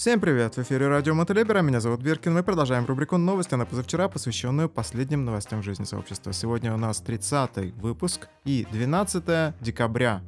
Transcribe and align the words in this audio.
Всем 0.00 0.18
привет! 0.18 0.56
В 0.56 0.62
эфире 0.62 0.88
радио 0.88 1.12
Мотолибера, 1.12 1.60
меня 1.60 1.78
зовут 1.78 2.00
Биркин. 2.00 2.32
Мы 2.32 2.42
продолжаем 2.42 2.86
рубрику 2.86 3.18
«Новости» 3.18 3.54
на 3.54 3.66
позавчера, 3.66 4.08
посвященную 4.08 4.70
последним 4.70 5.26
новостям 5.26 5.62
жизни 5.62 5.84
сообщества. 5.84 6.32
Сегодня 6.32 6.72
у 6.72 6.78
нас 6.78 7.02
30-й 7.06 7.72
выпуск 7.72 8.28
и 8.46 8.66
12 8.72 9.60
декабря. 9.60 10.22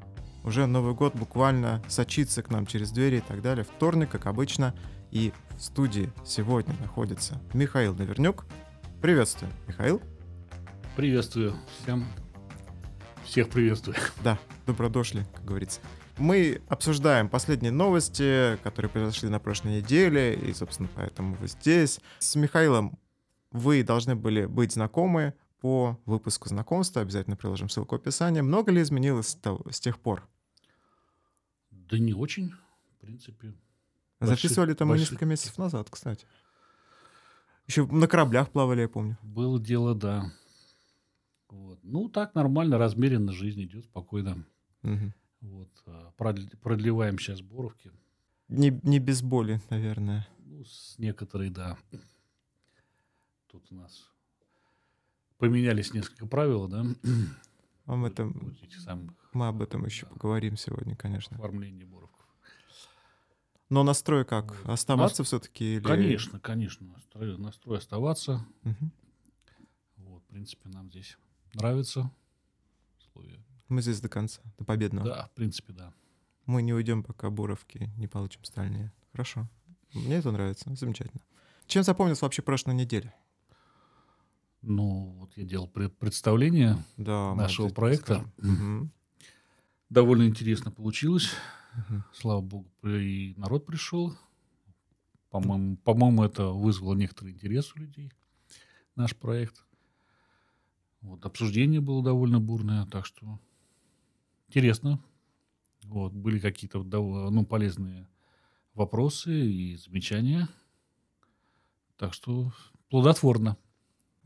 Уже 0.45 0.67
Новый 0.67 0.93
год 0.93 1.15
буквально 1.15 1.83
сочится 1.89 2.43
к 2.43 2.51
нам 2.51 2.67
через 2.67 2.91
двери 2.91 3.17
и 3.17 3.21
так 3.23 3.41
далее. 3.41 3.65
Вторник, 3.65 4.11
как 4.11 4.27
обычно. 4.27 4.75
И 5.11 5.33
в 5.57 5.63
студии 5.63 6.13
сегодня 6.23 6.75
находится 6.79 7.41
Михаил 7.55 7.95
Навернюк. 7.95 8.45
Приветствую, 9.01 9.51
Михаил. 9.67 10.03
Приветствую 10.97 11.55
всем. 11.81 12.05
Всех 13.25 13.49
приветствую. 13.49 13.97
Да, 14.23 14.39
добро 14.67 14.91
дошли, 14.91 15.25
как 15.35 15.47
говорится. 15.47 15.81
Мы 16.19 16.61
обсуждаем 16.69 17.29
последние 17.29 17.73
новости, 17.73 18.59
которые 18.63 18.91
произошли 18.91 19.29
на 19.29 19.41
прошлой 19.41 19.79
неделе, 19.79 20.35
и, 20.35 20.53
собственно, 20.53 20.89
поэтому 20.95 21.35
вы 21.37 21.49
здесь. 21.49 22.01
С 22.19 22.37
Михаилом 22.37 22.99
вы 23.51 23.83
должны 23.83 24.15
были 24.15 24.47
быть 24.47 24.73
знакомы 24.73 25.35
по 25.61 25.99
выпуску 26.07 26.49
знакомства. 26.49 27.03
Обязательно 27.03 27.37
приложим 27.37 27.69
ссылку 27.69 27.97
в 27.97 28.01
описании. 28.01 28.41
Много 28.41 28.73
ли 28.73 28.83
изменилось 28.83 29.39
с, 29.71 29.81
тех 29.81 29.99
пор? 29.99 30.29
Да 31.71 31.99
не 31.99 32.13
очень, 32.13 32.51
в 32.51 33.01
принципе. 33.01 33.55
Записывали 34.21 34.75
там 34.75 34.89
мы 34.89 34.99
несколько 34.99 35.25
месяцев 35.25 35.59
назад, 35.59 35.89
кстати. 35.91 36.27
Еще 37.67 37.87
на 37.87 38.07
кораблях 38.07 38.51
плавали, 38.51 38.83
я 38.83 38.89
помню. 38.89 39.19
Было 39.23 39.61
дело, 39.61 39.95
да. 39.95 40.33
Вот. 41.49 41.79
Ну, 41.83 42.09
так 42.09 42.35
нормально, 42.35 42.79
размеренно 42.79 43.33
жизнь 43.33 43.63
идет 43.63 43.85
спокойно. 43.85 44.45
Угу. 44.83 45.13
Вот, 45.43 45.71
а, 45.87 46.13
продлеваем 46.17 47.19
сейчас 47.19 47.41
Боровки. 47.41 47.91
Не, 48.49 48.71
не 48.83 48.99
без 48.99 49.23
боли, 49.23 49.61
наверное. 49.71 50.27
Ну, 50.39 50.65
с 50.65 50.97
некоторой, 50.99 51.51
да. 51.51 51.77
Тут 53.49 53.71
у 53.71 53.75
нас 53.75 54.09
поменялись 55.39 55.93
несколько 55.93 56.27
правил, 56.27 56.69
да. 56.69 56.87
Об 57.87 58.05
этом, 58.05 58.33
вот 58.33 58.73
самых, 58.73 59.13
мы 59.33 59.49
об 59.49 59.61
этом 59.61 59.85
еще 59.85 60.07
да, 60.07 60.13
поговорим 60.13 60.57
сегодня, 60.57 60.95
конечно. 60.95 61.37
Оформление 61.37 61.85
Боровков. 61.85 62.25
Но 63.69 63.83
настрой 63.83 64.25
как? 64.25 64.55
Оставаться 64.65 65.23
Нас... 65.23 65.27
все-таки? 65.29 65.77
Или... 65.77 65.83
Конечно, 65.83 66.39
конечно. 66.39 66.87
Настрой, 66.87 67.39
настрой 67.39 67.79
оставаться. 67.79 68.47
Угу. 68.65 68.91
Вот, 69.97 70.23
в 70.23 70.27
принципе, 70.27 70.69
нам 70.69 70.91
здесь 70.91 71.17
нравится 71.55 72.11
условия. 72.99 73.43
Мы 73.73 73.81
здесь 73.81 74.03
до 74.03 74.11
конца, 74.11 74.43
до 74.59 74.67
победного. 74.67 75.09
Да, 75.09 75.27
в 75.29 75.31
принципе, 75.31 75.73
да. 75.73 75.95
Мы 76.45 76.61
не 76.61 76.75
уйдем, 76.75 77.03
пока 77.03 77.31
Буровки 77.31 77.91
не 77.97 78.07
получим 78.07 78.45
стальные. 78.45 78.93
Хорошо. 79.13 79.49
Мне 79.95 80.17
это 80.17 80.31
нравится. 80.31 80.75
Замечательно. 80.75 81.23
Чем 81.67 81.83
запомнилась 81.83 82.21
вообще 82.21 82.43
прошлая 82.43 82.77
неделя? 82.77 83.15
Ну, 84.61 85.17
вот 85.19 85.35
я 85.39 85.45
делал 85.45 85.69
представление 85.69 86.85
да, 86.99 87.35
нашего 87.35 87.71
проекта. 87.71 88.31
Угу. 88.37 88.91
Довольно 89.89 90.25
интересно 90.25 90.71
получилось. 90.71 91.31
Угу. 91.75 92.03
Слава 92.13 92.43
богу, 92.43 92.71
и 92.83 93.33
народ 93.39 93.65
пришел. 93.65 94.15
По-моему, 95.31 95.79
по-моему, 95.79 96.25
это 96.25 96.49
вызвало 96.49 96.93
некоторый 96.93 97.33
интерес 97.33 97.75
у 97.75 97.79
людей, 97.79 98.13
наш 98.97 99.17
проект. 99.17 99.65
Вот, 101.01 101.25
обсуждение 101.25 101.81
было 101.81 102.05
довольно 102.05 102.39
бурное, 102.39 102.85
так 102.85 103.07
что 103.07 103.41
интересно. 104.53 105.01
Вот, 105.85 106.13
были 106.13 106.39
какие-то 106.39 106.83
ну, 106.83 107.47
полезные 107.47 108.07
вопросы 108.75 109.33
и 109.33 109.77
замечания. 109.77 110.47
Так 111.97 112.13
что 112.13 112.53
плодотворно. 112.91 113.57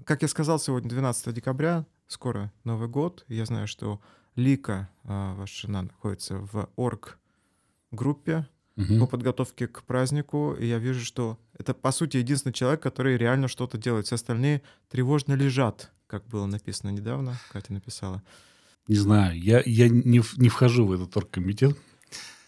Как 0.05 0.23
я 0.23 0.29
сказал, 0.29 0.59
сегодня 0.59 0.91
12 0.91 1.33
декабря, 1.33 1.87
скоро 2.09 2.53
Новый 2.65 2.89
год. 2.89 3.25
Я 3.29 3.45
знаю, 3.47 3.69
что 3.69 4.01
Лика, 4.35 4.91
а, 5.05 5.35
ваша 5.35 5.67
жена, 5.67 5.83
находится 5.83 6.39
в 6.39 6.69
орг-группе 6.75 8.49
угу. 8.77 8.99
по 8.99 9.07
подготовке 9.07 9.69
к 9.69 9.85
празднику. 9.85 10.55
И 10.59 10.67
я 10.67 10.79
вижу, 10.79 11.05
что 11.05 11.39
это, 11.57 11.73
по 11.73 11.93
сути, 11.93 12.17
единственный 12.17 12.53
человек, 12.53 12.83
который 12.83 13.17
реально 13.17 13.47
что-то 13.47 13.79
делает. 13.79 14.07
Все 14.07 14.17
остальные 14.17 14.63
тревожно 14.89 15.35
лежат, 15.35 15.93
как 16.09 16.27
было 16.27 16.47
написано 16.47 16.91
недавно. 16.91 17.39
Катя 17.53 17.73
написала. 17.73 18.23
Не 18.89 18.97
знаю, 18.97 19.39
я, 19.39 19.63
я 19.65 19.89
не, 19.89 20.23
не 20.37 20.49
вхожу 20.49 20.87
в 20.87 20.93
этот 20.93 21.17
оргкомитет. 21.17 21.77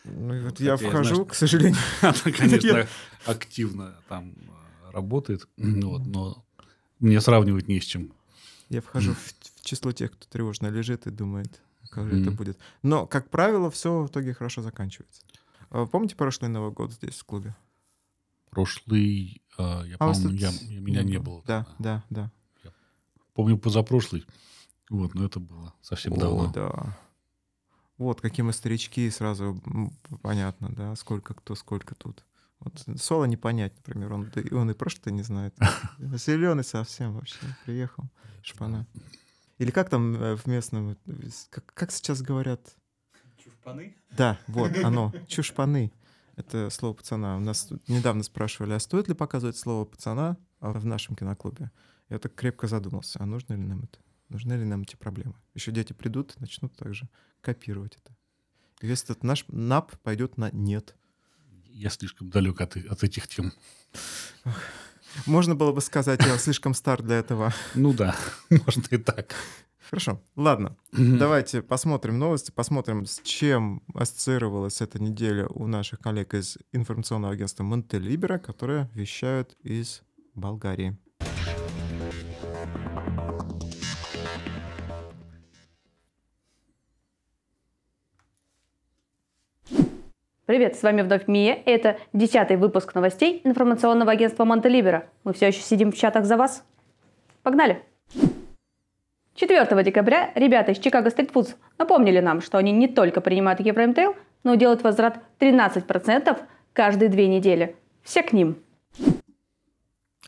Ну, 0.05 0.45
вот 0.45 0.61
я 0.61 0.77
вхожу, 0.77 1.15
знаю, 1.15 1.27
к 1.27 1.35
сожалению. 1.35 1.77
Она, 2.01 2.15
конечно, 2.37 2.87
активно 3.27 3.97
там 4.09 4.31
э, 4.31 4.91
работает, 4.93 5.49
вот, 5.57 6.07
но 6.07 6.45
мне 7.01 7.21
сравнивать 7.21 7.69
не 7.69 7.81
с 7.81 7.85
чем. 7.85 8.13
Я 8.69 8.81
вхожу 8.81 9.15
в, 9.15 9.19
в 9.19 9.65
число 9.65 9.93
тех, 9.93 10.13
кто 10.13 10.27
тревожно 10.29 10.69
лежит 10.69 11.07
и 11.07 11.11
думает, 11.11 11.61
как 11.91 12.09
же 12.09 12.21
это 12.21 12.31
будет. 12.31 12.59
Но, 12.83 13.07
как 13.07 13.31
правило, 13.31 13.71
все 13.71 14.03
в 14.03 14.09
итоге 14.09 14.35
хорошо 14.35 14.63
заканчивается. 14.63 15.23
А 15.71 15.87
помните 15.87 16.17
прошлый 16.17 16.51
Новый 16.51 16.73
год 16.73 16.93
здесь, 16.93 17.19
в 17.19 17.25
клубе? 17.25 17.55
Прошлый, 18.51 19.43
э, 19.59 19.83
я 19.87 19.97
а 19.99 20.13
помню, 20.13 20.31
я, 20.31 20.51
я, 20.51 20.81
меня 20.81 21.03
не 21.03 21.19
было. 21.19 21.43
Да, 21.47 21.67
да, 21.79 22.05
да. 22.09 22.31
Я 22.65 22.71
помню 23.35 23.59
позапрошлый. 23.59 24.25
Вот, 24.91 25.15
но 25.15 25.27
это 25.27 25.41
было 25.41 25.75
совсем 25.83 26.15
О, 26.15 26.17
давно. 26.17 26.53
да. 26.53 26.97
Вот, 27.99 28.21
какие 28.21 28.45
мы 28.45 28.53
старички, 28.53 29.11
сразу 29.11 29.61
понятно, 30.23 30.71
да, 30.71 30.95
сколько 30.97 31.35
кто, 31.35 31.55
сколько 31.55 31.95
тут. 31.95 32.25
Вот 32.61 32.85
Соло 32.97 33.25
не 33.25 33.37
понять, 33.37 33.75
например, 33.77 34.13
он, 34.13 34.33
он 34.53 34.71
и 34.71 34.75
прошлое 34.75 35.13
не 35.13 35.23
знает. 35.23 35.55
Зеленый 35.99 36.65
совсем 36.65 37.15
вообще 37.15 37.39
приехал, 37.65 38.05
шпана. 38.43 38.87
Или 39.59 39.71
как 39.71 39.91
там 39.91 40.15
э, 40.15 40.37
в 40.37 40.47
местном, 40.47 40.97
как, 41.51 41.67
как 41.75 41.91
сейчас 41.91 42.23
говорят? 42.23 42.77
Чушпаны? 43.37 43.97
Да, 44.17 44.39
вот, 44.47 44.77
оно, 44.79 45.13
чушпаны. 45.27 45.93
Это 46.37 46.71
слово 46.71 46.95
пацана. 46.95 47.37
У 47.37 47.41
нас 47.41 47.69
недавно 47.89 48.23
спрашивали, 48.23 48.73
а 48.73 48.79
стоит 48.79 49.09
ли 49.09 49.15
показывать 49.15 49.57
слово 49.57 49.85
пацана 49.85 50.37
в 50.61 50.85
нашем 50.85 51.17
киноклубе? 51.17 51.73
Я 52.09 52.21
так 52.21 52.35
крепко 52.35 52.69
задумался, 52.69 53.19
а 53.21 53.27
нужно 53.27 53.55
ли 53.55 53.63
нам 53.63 53.81
это? 53.81 53.99
Нужны 54.29 54.55
ли 54.55 54.65
нам 54.65 54.83
эти 54.83 54.97
проблемы? 54.97 55.35
Еще 55.55 55.73
дети 55.73 55.93
придут, 55.93 56.39
начнут 56.41 56.77
также 56.77 57.09
копировать 57.41 57.97
это. 57.97 58.15
И 58.81 58.87
весь 58.87 59.05
этот 59.05 59.25
наш 59.25 59.45
НАП 59.49 59.97
пойдет 60.03 60.37
на 60.37 60.51
нет. 60.53 60.95
Я 61.67 61.91
слишком 61.91 62.31
далек 62.31 62.61
от, 62.61 62.77
от 62.77 63.03
этих 63.05 63.27
тем. 63.29 63.53
Можно 65.27 65.55
было 65.55 65.73
бы 65.73 65.81
сказать, 65.81 66.25
я 66.25 66.37
слишком 66.39 66.75
стар 66.75 67.03
для 67.03 67.17
этого. 67.17 67.53
Ну 67.75 67.93
да, 67.93 68.15
можно 68.51 68.85
и 68.91 68.99
так. 68.99 69.35
Хорошо, 69.89 70.23
ладно. 70.37 70.77
Давайте 70.93 71.63
посмотрим 71.63 72.19
новости, 72.19 72.51
посмотрим, 72.51 73.07
с 73.07 73.21
чем 73.23 73.83
ассоциировалась 73.95 74.83
эта 74.83 75.03
неделя 75.03 75.47
у 75.47 75.67
наших 75.67 76.01
коллег 76.01 76.35
из 76.35 76.59
информационного 76.73 77.33
агентства 77.33 77.65
Монтелибера, 77.65 78.39
которые 78.39 78.91
вещают 78.93 79.57
из 79.63 80.03
Болгарии. 80.35 80.99
Привет, 90.49 90.77
с 90.77 90.83
вами 90.83 91.03
вновь 91.03 91.29
Мия, 91.29 91.53
и 91.53 91.69
это 91.71 91.99
десятый 92.15 92.57
выпуск 92.57 92.95
новостей 92.95 93.43
информационного 93.45 94.13
агентства 94.13 94.47
Монтелибера. 94.47 95.11
Мы 95.23 95.35
все 95.35 95.49
еще 95.49 95.61
сидим 95.61 95.93
в 95.93 95.95
чатах 95.95 96.25
за 96.25 96.39
вас. 96.39 96.65
Погнали! 97.43 97.83
4 99.35 99.85
декабря 99.85 100.33
ребята 100.35 100.73
из 100.73 100.79
Chicago 100.79 101.15
Street 101.15 101.31
Foods 101.35 101.55
напомнили 101.77 102.21
нам, 102.21 102.41
что 102.41 102.57
они 102.57 102.73
не 102.73 102.89
только 102.89 103.21
принимают 103.21 103.61
Евроэмтейл, 103.61 104.17
но 104.43 104.55
и 104.55 104.57
делают 104.57 104.83
возврат 104.83 105.23
13% 105.39 106.39
каждые 106.73 107.11
две 107.11 107.29
недели. 107.29 107.77
Все 108.03 108.23
к 108.23 108.33
ним. 108.33 108.57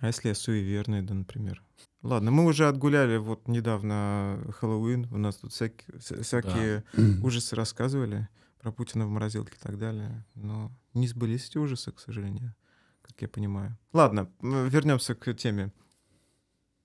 А 0.03 0.09
если 0.09 0.29
я 0.29 0.35
суеверный, 0.35 1.01
да, 1.01 1.15
например? 1.15 1.63
Ладно, 2.03 2.31
мы 2.31 2.45
уже 2.45 2.69
отгуляли 2.69 3.17
вот 3.17 3.49
недавно 3.49 4.39
Хэллоуин, 4.59 5.09
у 5.13 5.17
нас 5.17 5.37
тут 5.37 5.53
всякие, 5.53 5.99
всякие 5.99 6.85
да. 6.93 7.27
ужасы 7.27 7.57
рассказывали 7.57 8.29
про 8.61 8.73
Путина 8.73 9.07
в 9.07 9.11
морозилке 9.11 9.55
и 9.57 9.59
так 9.59 9.79
далее. 9.79 10.25
Но 10.35 10.71
не 10.95 11.09
сбылись 11.09 11.49
эти 11.49 11.59
ужасы, 11.59 11.93
к 11.93 11.99
сожалению, 11.99 12.55
как 13.03 13.21
я 13.23 13.29
понимаю. 13.29 13.77
Ладно, 13.93 14.31
вернемся 14.41 15.15
к 15.15 15.33
теме. 15.35 15.73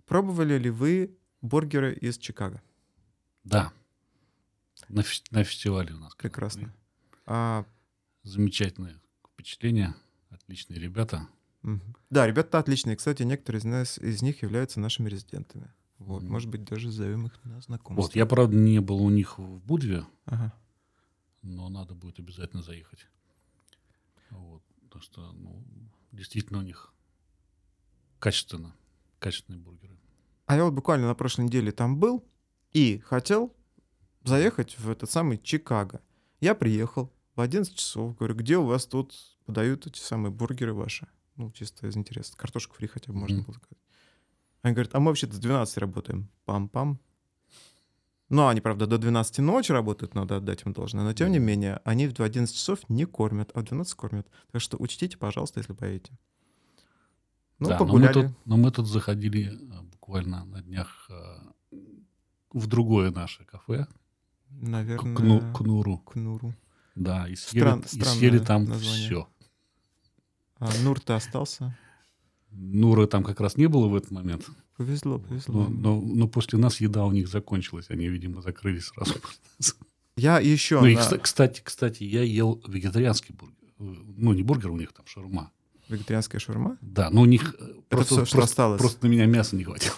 Пробовали 0.06 0.58
ли 0.58 0.70
вы 0.70 1.18
бургеры 1.42 1.94
из 1.94 2.18
Чикаго? 2.18 2.62
Да. 3.44 3.72
На, 4.88 5.04
на 5.32 5.44
фестивале 5.44 5.94
у 5.94 5.98
нас. 5.98 6.16
Прекрасно. 6.16 6.74
А... 7.26 7.66
Замечательное 8.24 9.00
впечатление. 9.34 9.94
Отличные 10.30 10.80
ребята. 10.80 11.28
Да, 12.10 12.26
ребята 12.28 12.60
отличные. 12.60 12.96
Кстати, 12.96 13.24
некоторые 13.24 13.60
из, 13.60 13.66
нас, 13.66 13.98
из 13.98 14.22
них 14.22 14.44
являются 14.44 14.80
нашими 14.80 15.10
резидентами. 15.10 15.72
Вот, 15.98 16.24
mm. 16.24 16.28
может 16.28 16.50
быть, 16.50 16.64
даже 16.64 16.92
зовем 16.92 17.28
их 17.28 17.40
на 17.44 17.62
знакомство. 17.62 18.02
Вот, 18.02 18.16
я, 18.16 18.26
правда, 18.26 18.56
не 18.56 18.80
был 18.80 19.02
у 19.02 19.10
них 19.10 19.40
в 19.40 19.60
Будве. 19.60 20.06
Ага 20.26 20.54
но 21.46 21.70
надо 21.70 21.94
будет 21.94 22.20
обязательно 22.20 22.62
заехать. 22.62 23.08
Вот. 24.32 24.64
Так 24.92 25.04
что, 25.04 25.32
ну, 25.34 25.64
действительно 26.12 26.60
у 26.60 26.64
них 26.64 26.94
качественно, 28.20 28.76
качественные 29.20 29.62
бургеры. 29.62 29.98
А 30.48 30.56
я 30.56 30.64
вот 30.66 30.74
буквально 30.74 31.08
на 31.08 31.16
прошлой 31.16 31.46
неделе 31.46 31.72
там 31.72 32.00
был 32.00 32.28
и 32.72 33.00
хотел 33.00 33.56
заехать 34.24 34.78
в 34.80 34.90
этот 34.90 35.10
самый 35.10 35.38
Чикаго. 35.38 36.02
Я 36.40 36.56
приехал 36.56 37.12
в 37.36 37.42
11 37.42 37.76
часов, 37.76 38.18
говорю, 38.18 38.36
где 38.36 38.58
у 38.58 38.66
вас 38.66 38.86
тут 38.86 39.16
подают 39.46 39.88
эти 39.88 40.00
самые 40.00 40.32
бургеры 40.32 40.74
ваши? 40.74 41.08
Ну, 41.36 41.52
чисто 41.52 41.88
из 41.88 41.98
интереса. 41.98 42.36
Картошку 42.38 42.76
фри 42.76 42.88
хотя 42.88 43.12
бы 43.12 43.20
можно 43.20 43.38
Мгм. 43.38 43.46
было 43.46 43.54
сказать. 43.54 43.78
Они 44.62 44.74
говорят, 44.74 44.96
а 44.96 45.00
мы 45.00 45.08
вообще-то 45.12 45.34
с 45.34 45.40
12 45.40 45.78
работаем. 45.78 46.30
Пам-пам. 46.46 46.98
Ну, 48.30 48.48
они, 48.48 48.60
правда, 48.62 48.88
до 48.88 48.98
12 48.98 49.40
ночи 49.40 49.72
работают, 49.72 50.16
надо 50.16 50.38
отдать 50.38 50.64
им 50.66 50.74
должное. 50.74 51.04
Но, 51.04 51.14
тем 51.14 51.32
не 51.32 51.40
менее, 51.40 51.80
они 51.86 52.08
в 52.08 52.20
11 52.20 52.56
часов 52.56 52.80
не 52.90 53.06
кормят, 53.06 53.52
а 53.54 53.60
в 53.60 53.64
12 53.64 53.94
кормят. 53.94 54.28
Так 54.52 54.62
что 54.62 54.78
учтите, 54.78 55.18
пожалуйста, 55.18 55.60
если 55.60 55.74
поедете. 55.74 56.18
Ну, 57.60 57.70
Да, 57.70 57.78
но 57.78 57.86
мы, 57.86 57.88
погуляли. 57.88 58.14
тут, 58.14 58.26
но 58.46 58.58
мы 58.58 58.72
тут 58.72 58.88
заходили 58.88 59.54
э, 59.54 59.82
буквально 59.92 60.44
на 60.46 60.62
днях 60.62 61.08
э, 61.10 61.76
в 62.52 62.68
другое 62.68 63.12
наше 63.12 63.46
кафе, 63.46 63.86
к, 63.86 63.90
Наверное, 64.50 65.16
Кну- 65.16 65.54
Кнуру. 65.54 65.98
Кнуру. 66.00 66.54
Да, 66.96 67.28
и 67.28 67.36
съели, 67.36 67.60
Стран- 67.64 67.84
и 67.92 68.04
съели 68.04 68.40
там 68.40 68.66
название. 68.66 69.06
все. 69.06 69.28
А 70.60 70.70
Нур-то 70.84 71.16
остался. 71.16 71.78
Нура 72.58 73.06
там 73.08 73.24
как 73.24 73.40
раз 73.42 73.58
не 73.58 73.68
было 73.68 73.88
в 73.88 73.96
этот 73.96 74.12
момент. 74.12 74.46
Повезло, 74.78 75.20
повезло. 75.20 75.68
Но, 75.68 75.70
но- 75.70 76.02
но 76.02 76.28
после 76.28 76.58
нас 76.60 76.80
еда 76.82 77.06
у 77.06 77.12
них 77.12 77.28
закончилась. 77.28 77.86
Они, 77.90 78.08
видимо, 78.08 78.42
закрылись 78.42 78.86
сразу. 78.86 79.16
Я 80.18 80.40
еще 80.40 80.80
Ну 80.80 80.88
и, 80.88 80.96
на 80.96 81.00
кста- 81.00 81.20
кстати, 81.20 81.62
кстати, 81.64 82.04
я 82.04 82.24
ел 82.24 82.62
вегетарианский 82.68 83.36
бургер. 83.36 83.56
Э, 83.80 83.96
Ну, 84.18 84.34
не 84.34 84.44
бургер, 84.44 84.72
у 84.72 84.78
них 84.78 84.94
там 84.94 85.06
шаурма. 85.08 85.52
вегетарианская 85.90 86.40
шаурма. 86.40 86.78
Да, 86.82 87.10
но 87.10 87.22
у 87.22 87.26
них 87.26 87.56
э, 87.60 87.74
просто, 87.90 88.16
всё, 88.16 88.26
что 88.26 88.36
просто- 88.38 88.52
осталось. 88.52 88.80
просто 88.82 89.06
на 89.06 89.12
меня 89.12 89.26
мяса 89.26 89.56
не 89.58 89.64
хватило. 89.66 89.96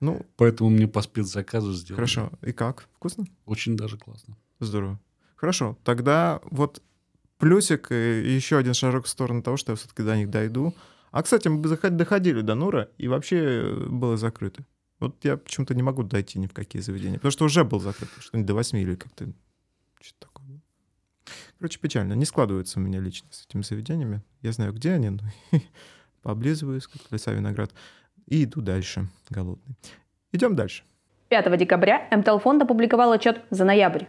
Ну, 0.00 0.24
Поэтому 0.36 0.70
мне 0.70 0.88
по 0.88 1.02
спецзаказу 1.02 1.72
сделали. 1.74 1.96
хорошо. 1.96 2.32
И 2.42 2.52
как? 2.52 2.88
Вкусно? 2.94 3.26
Очень 3.44 3.76
даже 3.76 3.98
классно. 3.98 4.36
Здорово. 4.60 4.98
Хорошо. 5.36 5.76
Тогда 5.84 6.40
вот 6.50 6.82
плюсик 7.40 7.90
и 7.90 8.34
еще 8.34 8.58
один 8.58 8.74
шажок 8.74 9.06
в 9.06 9.08
сторону 9.08 9.42
того, 9.42 9.56
что 9.56 9.72
я 9.72 9.76
все-таки 9.76 10.02
до 10.02 10.16
них 10.16 10.30
дойду. 10.30 10.74
А, 11.10 11.22
кстати, 11.22 11.48
мы 11.48 11.60
доходили 11.60 12.42
до 12.42 12.54
Нура, 12.54 12.88
и 12.98 13.08
вообще 13.08 13.74
было 13.88 14.16
закрыто. 14.16 14.64
Вот 15.00 15.16
я 15.24 15.38
почему-то 15.38 15.74
не 15.74 15.82
могу 15.82 16.02
дойти 16.02 16.38
ни 16.38 16.46
в 16.46 16.52
какие 16.52 16.82
заведения, 16.82 17.16
потому 17.16 17.32
что 17.32 17.46
уже 17.46 17.64
был 17.64 17.80
закрыт, 17.80 18.10
что-нибудь 18.18 18.46
до 18.46 18.54
8 18.54 18.78
или 18.78 18.94
как-то 18.94 19.32
что-то 20.00 20.28
такое. 20.28 20.60
Короче, 21.58 21.80
печально. 21.80 22.12
Не 22.12 22.26
складывается 22.26 22.78
у 22.78 22.82
меня 22.82 23.00
лично 23.00 23.28
с 23.30 23.46
этими 23.46 23.62
заведениями. 23.62 24.22
Я 24.42 24.52
знаю, 24.52 24.72
где 24.72 24.92
они, 24.92 25.10
но 25.10 25.22
пооблизываюсь, 26.22 26.86
как 26.86 27.00
леса 27.10 27.32
виноград, 27.32 27.72
и 28.26 28.44
иду 28.44 28.60
дальше, 28.60 29.08
голодный. 29.30 29.76
Идем 30.32 30.54
дальше. 30.54 30.84
5 31.28 31.58
декабря 31.58 32.06
МТЛ 32.10 32.38
фонд 32.38 32.62
опубликовал 32.62 33.12
отчет 33.12 33.42
за 33.50 33.64
ноябрь. 33.64 34.04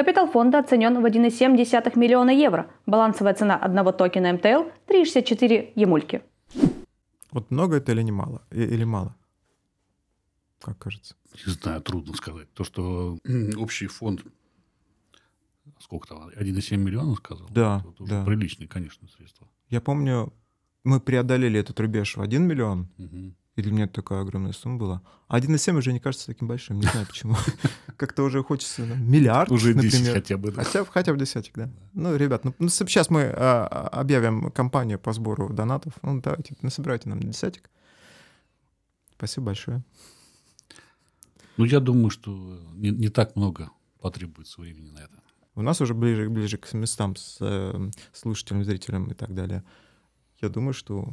Капитал 0.00 0.26
фонда 0.26 0.60
оценен 0.60 0.98
в 1.02 1.04
1,7 1.04 1.98
миллиона 1.98 2.30
евро. 2.30 2.70
Балансовая 2.86 3.34
цена 3.34 3.54
одного 3.54 3.92
токена 3.92 4.32
МТЛ– 4.32 4.70
3,64 4.88 5.72
емульки. 5.74 6.22
Вот 7.30 7.50
много 7.50 7.76
это 7.76 7.92
или 7.92 8.00
не 8.00 8.10
мало? 8.10 8.40
Или 8.50 8.84
мало? 8.84 9.14
Как 10.62 10.78
кажется? 10.78 11.16
Не 11.46 11.52
знаю, 11.52 11.82
трудно 11.82 12.14
сказать. 12.14 12.50
То, 12.54 12.64
что 12.64 13.18
общий 13.58 13.88
фонд, 13.88 14.24
сколько 15.78 16.08
там, 16.08 16.30
1,7 16.30 16.78
миллиона 16.78 17.14
сказал? 17.16 17.46
Да, 17.50 17.84
Это 17.92 18.02
уже 18.02 18.10
да. 18.10 18.24
приличные, 18.24 18.68
конечно, 18.68 19.06
средства. 19.06 19.48
Я 19.68 19.82
помню, 19.82 20.32
мы 20.82 21.00
преодолели 21.00 21.60
этот 21.60 21.78
рубеж 21.78 22.16
в 22.16 22.22
1 22.22 22.42
миллион, 22.42 22.88
Мгм. 22.96 23.36
И 23.56 23.62
для 23.62 23.72
меня 23.72 23.84
это 23.84 23.94
такая 23.94 24.22
огромная 24.22 24.52
сумма 24.52 24.78
была. 24.78 25.02
А 25.28 25.38
1,7 25.38 25.76
уже 25.76 25.92
не 25.92 25.98
кажется 25.98 26.26
таким 26.26 26.48
большим, 26.48 26.78
не 26.78 26.86
знаю 26.86 27.06
почему. 27.06 27.36
Как-то 27.96 28.22
уже 28.22 28.42
хочется 28.42 28.82
ну, 28.82 28.94
миллиард, 28.94 29.50
Уже 29.50 29.74
10 29.74 29.92
например. 29.92 30.14
хотя 30.14 30.36
бы. 30.36 30.52
да. 30.52 30.64
Хотя, 30.64 31.12
бы 31.12 31.18
десятик, 31.18 31.54
да. 31.56 31.70
Ну, 31.92 32.16
ребят, 32.16 32.44
ну, 32.44 32.68
сейчас 32.68 33.10
мы 33.10 33.22
а, 33.22 33.88
объявим 33.92 34.50
кампанию 34.52 34.98
по 34.98 35.12
сбору 35.12 35.52
донатов. 35.52 35.94
Ну, 36.02 36.20
давайте, 36.20 36.56
насобирайте 36.62 37.08
нам 37.08 37.20
десятик. 37.20 37.70
Спасибо 39.16 39.46
большое. 39.46 39.82
Ну, 41.56 41.64
я 41.64 41.80
думаю, 41.80 42.10
что 42.10 42.30
не, 42.74 42.90
не 42.90 43.08
так 43.08 43.36
много 43.36 43.70
потребуется 44.00 44.60
времени 44.60 44.90
на 44.90 44.98
это. 44.98 45.20
У 45.56 45.62
нас 45.62 45.80
уже 45.80 45.94
ближе, 45.94 46.30
ближе 46.30 46.56
к 46.56 46.72
местам 46.72 47.16
с 47.16 47.36
э, 47.40 47.90
слушателям, 48.12 48.64
зрителям 48.64 49.10
и 49.10 49.14
так 49.14 49.34
далее. 49.34 49.64
Я 50.40 50.48
думаю, 50.48 50.72
что 50.72 51.12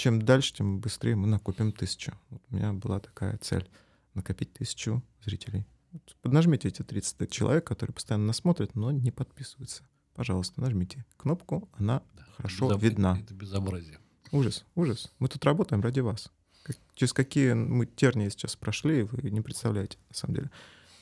чем 0.00 0.22
дальше, 0.22 0.54
тем 0.54 0.80
быстрее 0.80 1.14
мы 1.16 1.26
накопим 1.26 1.72
тысячу. 1.72 2.12
Вот 2.30 2.42
у 2.50 2.54
меня 2.56 2.72
была 2.72 2.98
такая 3.00 3.36
цель— 3.38 3.68
накопить 4.14 4.52
тысячу 4.52 5.02
зрителей. 5.24 5.66
Вот 5.92 6.16
поднажмите 6.22 6.68
эти 6.68 6.82
30 6.82 7.30
человек, 7.30 7.66
которые 7.66 7.94
постоянно 7.94 8.26
нас 8.28 8.36
смотрят, 8.38 8.74
но 8.74 8.90
не 8.90 9.10
подписываются. 9.10 9.82
Пожалуйста, 10.14 10.60
нажмите 10.60 11.04
кнопку, 11.16 11.68
она 11.74 12.02
Да, 12.16 12.24
хорошо 12.36 12.70
безоб- 12.70 12.80
видна. 12.80 13.18
Это 13.20 13.34
безобразие. 13.34 13.98
Ужас, 14.32 14.64
ужас. 14.74 15.12
Мы 15.18 15.28
тут 15.28 15.44
работаем 15.44 15.82
ради 15.82 16.00
вас. 16.00 16.30
Как- 16.62 16.76
через 16.94 17.12
какие 17.12 17.52
мы 17.54 17.86
тернии 17.86 18.28
сейчас 18.28 18.56
прошли, 18.56 19.02
вы 19.02 19.30
не 19.30 19.40
представляете, 19.40 19.98
на 20.08 20.14
самом 20.14 20.34
деле. 20.34 20.50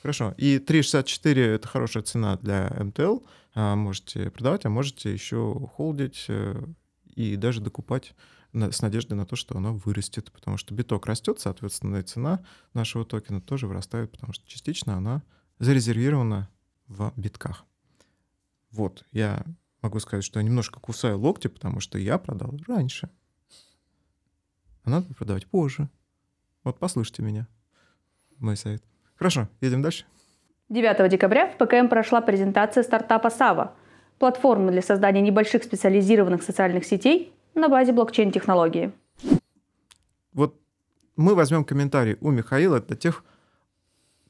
Хорошо. 0.01 0.33
И 0.37 0.57
3,64— 0.59 1.55
это 1.55 1.67
хорошая 1.67 2.03
цена 2.03 2.37
для 2.37 2.69
МТЛ. 2.79 3.19
А, 3.53 3.75
можете 3.75 4.29
продавать, 4.31 4.65
а 4.65 4.69
можете 4.69 5.11
еще 5.13 5.69
холдить 5.75 6.25
э, 6.29 6.63
и 7.15 7.35
даже 7.35 7.59
докупать 7.61 8.13
с 8.53 8.81
надеждой 8.81 9.13
на 9.13 9.25
то, 9.25 9.35
что 9.35 9.57
оно 9.57 9.75
вырастет. 9.75 10.31
Потому 10.31 10.57
что 10.57 10.73
биток 10.73 11.05
растет, 11.05 11.39
соответственно, 11.39 11.97
и 11.97 12.03
цена 12.03 12.43
нашего 12.73 13.05
токена 13.05 13.41
тоже 13.41 13.67
вырастает, 13.67 14.11
потому 14.11 14.33
что 14.33 14.47
частично 14.47 14.95
она 14.95 15.23
зарезервирована 15.59 16.49
в 16.87 17.13
битках. 17.15 17.65
Вот, 18.71 19.05
я 19.11 19.43
могу 19.81 19.99
сказать, 19.99 20.23
что 20.23 20.39
я 20.39 20.45
немножко 20.45 20.79
кусаю 20.79 21.19
локти, 21.19 21.47
потому 21.47 21.79
что 21.79 21.97
я 21.97 22.17
продал 22.17 22.53
раньше. 22.67 23.09
А 24.83 24.89
надо 24.89 25.13
продавать 25.13 25.47
позже. 25.47 25.89
Вот 26.63 26.79
послушайте 26.79 27.23
меня. 27.23 27.47
Мой 28.37 28.57
совет. 28.57 28.83
Хорошо, 29.15 29.49
едем 29.61 29.81
дальше. 29.81 30.05
9 30.69 31.09
декабря 31.09 31.47
в 31.47 31.57
ПКМ 31.57 31.87
прошла 31.87 32.21
презентация 32.21 32.83
стартапа 32.83 33.29
Сава– 33.29 33.75
платформы 34.19 34.71
для 34.71 34.81
создания 34.81 35.21
небольших 35.21 35.63
специализированных 35.63 36.43
социальных 36.43 36.85
сетей 36.85 37.33
на 37.55 37.69
базе 37.69 37.91
блокчейн-технологии. 37.91 38.91
Вот 40.33 40.59
мы 41.15 41.35
возьмем 41.35 41.65
комментарий 41.65 42.17
у 42.21 42.31
Михаила 42.31 42.79
для 42.79 42.95
тех, 42.95 43.23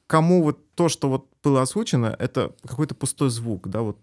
кому 0.07 0.43
вот 0.43 0.59
то, 0.75 0.89
что 0.89 1.09
вот 1.09 1.27
было 1.43 1.61
озвучено, 1.61 2.15
это 2.17 2.55
какой-то 2.65 2.95
пустой 2.95 3.29
звук, 3.29 3.67
да, 3.69 3.81
вот 3.81 3.97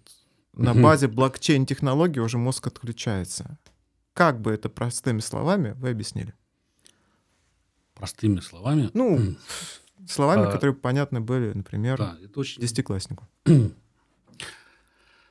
на 0.52 0.75
базе 0.75 1.08
блокчейн-технологии 1.08 2.20
уже 2.20 2.38
мозг 2.38 2.66
отключается. 2.66 3.58
Как 4.14 4.40
бы 4.40 4.52
это 4.52 4.68
простыми 4.70 5.20
словами 5.20 5.75
вы 5.78 5.90
объяснили? 5.90 6.32
Простыми 7.94 8.40
словами. 8.40 8.90
Ну, 8.94 9.37
словами, 10.08 10.46
А, 10.46 10.52
которые 10.52 10.75
понятны 10.75 11.20
были, 11.20 11.52
например, 11.52 11.99
да, 11.99 12.16
это 12.23 12.40
очень... 12.40 12.62
десятикласснику. 12.62 13.26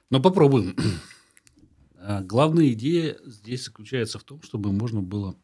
Но 0.10 0.22
попробуем. 0.22 0.76
А, 2.08 2.22
Главная 2.22 2.70
идея 2.74 3.18
здесь 3.26 3.66
заключается 3.66 4.20
в 4.20 4.24
том, 4.24 4.42
чтобы 4.44 4.72
можно 4.72 5.02
было 5.02 5.36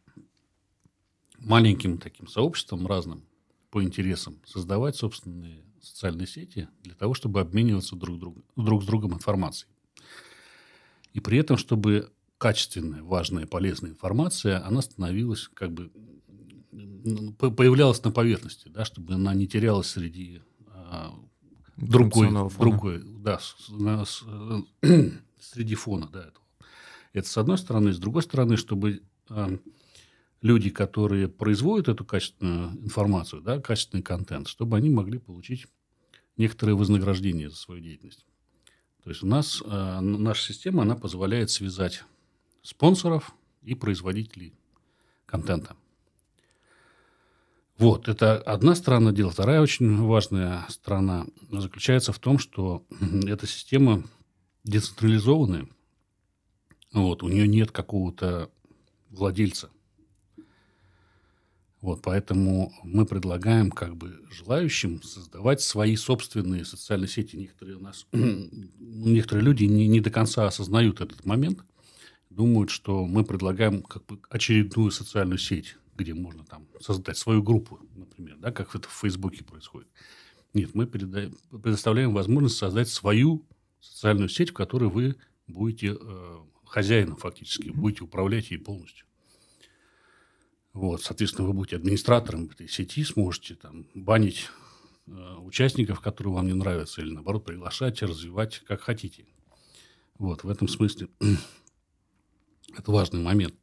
маленьким 1.40 1.98
таким 1.98 2.28
сообществом 2.28 2.86
разным 2.86 3.24
по 3.72 3.82
интересам 3.84 4.40
создавать 4.46 4.96
собственные 4.96 5.64
социальные 5.82 6.28
сети 6.28 6.68
для 6.84 6.94
того, 6.94 7.16
чтобы 7.16 7.40
обмениваться 7.42 7.96
друг, 7.96 8.20
друг, 8.20 8.38
друг 8.56 8.84
с 8.84 8.86
другом 8.86 9.14
информацией. 9.16 9.72
И 11.14 11.20
при 11.20 11.40
этом, 11.40 11.58
чтобы 11.58 12.12
качественная, 12.38 13.02
важная, 13.02 13.48
полезная 13.48 13.90
информация, 13.90 14.64
она 14.66 14.82
становилась 14.84 15.48
как 15.48 15.72
бы 15.74 15.92
появлялась 17.40 18.04
на 18.04 18.12
поверхности, 18.12 18.68
да, 18.68 18.86
чтобы 18.86 19.16
она 19.16 19.34
не 19.34 19.48
терялась 19.48 19.88
среди 19.88 20.42
а, 20.68 21.14
другой, 21.78 22.28
другой, 22.60 23.02
да, 23.04 23.40
с- 23.40 23.70
на- 23.70 24.06
с- 24.06 24.24
э, 24.84 25.10
среди 25.40 25.74
фона, 25.74 26.08
да, 26.08 26.20
этого. 26.28 26.46
Это 27.14 27.28
с 27.28 27.38
одной 27.38 27.58
стороны, 27.58 27.94
с 27.94 28.00
другой 28.00 28.24
стороны, 28.24 28.58
чтобы 28.58 29.04
э, 29.30 29.58
люди, 30.42 30.70
которые 30.70 31.28
производят 31.28 31.90
эту 31.90 32.06
качественную 32.06 32.72
информацию, 32.84 33.42
да, 33.42 33.60
качественный 33.60 34.04
контент, 34.04 34.48
чтобы 34.48 34.78
они 34.78 34.90
могли 34.90 35.20
получить 35.20 35.68
некоторое 36.38 36.74
вознаграждение 36.74 37.50
за 37.50 37.56
свою 37.56 37.82
деятельность. 37.82 38.26
То 39.04 39.10
есть 39.10 39.24
у 39.24 39.28
нас 39.28 39.62
э, 39.66 40.00
наша 40.00 40.54
система, 40.54 40.84
она 40.84 40.96
позволяет 40.96 41.50
связать 41.50 42.04
спонсоров 42.62 43.34
и 43.62 43.76
производителей 43.76 44.54
контента. 45.26 45.76
Вот, 47.78 48.08
это 48.08 48.38
одна 48.38 48.76
сторона 48.76 49.12
дела. 49.12 49.32
Вторая 49.32 49.60
очень 49.60 50.04
важная 50.04 50.66
сторона 50.70 51.26
заключается 51.50 52.14
в 52.14 52.20
том, 52.20 52.38
что 52.38 52.86
эта 53.28 53.48
система 53.48 54.04
децентрализованная, 54.64 55.68
Вот, 56.94 57.24
у 57.24 57.30
нее 57.30 57.48
нет 57.48 57.72
какого-то 57.72 58.52
владельца. 59.10 59.70
Вот, 61.82 62.02
поэтому 62.04 62.72
мы 62.84 63.08
предлагаем 63.08 63.72
как 63.72 63.96
бы 63.96 64.20
желающим 64.30 65.02
создавать 65.02 65.62
свои 65.62 65.96
собственные 65.96 66.64
социальные 66.64 67.08
сети. 67.08 67.36
Некоторые, 67.38 67.78
у 67.78 67.82
нас, 67.82 68.06
некоторые 68.12 69.44
люди 69.44 69.64
не, 69.64 69.88
не 69.88 70.00
до 70.00 70.12
конца 70.12 70.46
осознают 70.46 71.02
этот 71.02 71.26
момент, 71.26 71.64
думают, 72.30 72.70
что 72.70 73.06
мы 73.08 73.24
предлагаем 73.24 73.82
как 73.82 74.06
бы 74.06 74.20
очередную 74.30 74.92
социальную 74.92 75.40
сеть, 75.40 75.76
где 75.96 76.14
можно 76.14 76.46
там 76.46 76.68
создать 76.80 77.18
свою 77.18 77.42
группу, 77.42 77.80
например, 77.96 78.38
да, 78.38 78.52
как 78.52 78.76
это 78.76 78.88
в 78.88 78.94
Фейсбуке 78.94 79.44
происходит. 79.44 79.88
Нет, 80.54 80.76
мы 80.76 80.86
предоставляем 80.86 82.14
возможность 82.14 82.58
создать 82.58 82.90
свою 82.90 83.44
социальную 83.80 84.30
сеть, 84.30 84.52
в 84.52 84.54
которой 84.54 84.90
вы 84.90 85.16
будете 85.48 85.98
э, 86.00 86.38
хозяином 86.72 87.18
фактически, 87.18 87.70
будете 87.70 88.06
управлять 88.06 88.52
ей 88.52 88.58
полностью. 88.58 89.06
Вот, 90.74 91.04
соответственно, 91.04 91.48
вы 91.48 91.54
будете 91.54 91.76
администратором 91.76 92.46
этой 92.46 92.70
сети, 92.70 93.04
сможете 93.04 93.56
там 93.56 93.86
банить 93.94 94.50
э, 95.06 95.36
участников, 95.40 96.00
которые 96.00 96.34
вам 96.34 96.48
не 96.48 96.54
нравятся, 96.54 97.02
или 97.02 97.12
наоборот 97.12 97.44
приглашать, 97.44 98.02
развивать, 98.02 98.60
как 98.66 98.80
хотите. 98.80 99.26
Вот, 100.18 100.46
в 100.46 100.50
этом 100.50 100.70
смысле 100.70 101.10
это 102.78 102.90
важный 102.90 103.22
момент. 103.22 103.56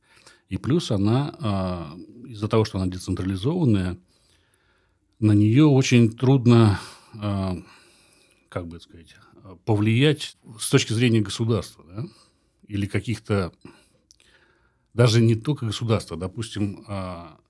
И 0.50 0.58
плюс 0.58 0.90
она, 0.90 1.34
э, 1.40 2.28
из-за 2.28 2.46
того, 2.46 2.66
что 2.66 2.78
она 2.78 2.88
децентрализованная, 2.92 3.98
на 5.18 5.32
нее 5.32 5.64
очень 5.64 6.12
трудно, 6.12 6.78
э, 7.14 7.54
как 8.50 8.66
бы 8.66 8.78
сказать, 8.80 9.16
повлиять 9.64 10.36
с 10.60 10.68
точки 10.68 10.92
зрения 10.92 11.22
государства, 11.22 11.86
да? 11.88 12.04
Или 12.68 12.86
каких-то 12.86 13.52
даже 14.94 15.20
не 15.20 15.34
только 15.34 15.66
государство, 15.66 16.16
допустим, 16.16 16.84
а, 16.86 17.40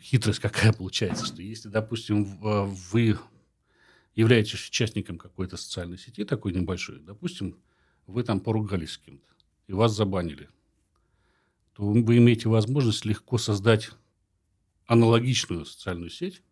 хитрость 0.00 0.38
какая 0.40 0.72
получается, 0.72 1.26
что 1.26 1.42
если, 1.42 1.68
допустим, 1.68 2.24
вы 2.40 3.18
являетесь 4.14 4.68
участником 4.68 5.18
какой-то 5.18 5.56
социальной 5.56 5.98
сети, 5.98 6.24
такой 6.24 6.52
небольшой, 6.52 7.00
допустим, 7.00 7.56
вы 8.06 8.22
там 8.24 8.40
поругались 8.40 8.92
с 8.92 8.98
кем-то, 8.98 9.32
и 9.66 9.72
вас 9.72 9.94
забанили, 9.94 10.48
то 11.74 11.84
вы 11.88 12.16
имеете 12.16 12.48
возможность 12.48 13.04
легко 13.04 13.38
создать 13.38 13.90
аналогичную 14.86 15.64
социальную 15.64 16.10
сеть 16.10 16.42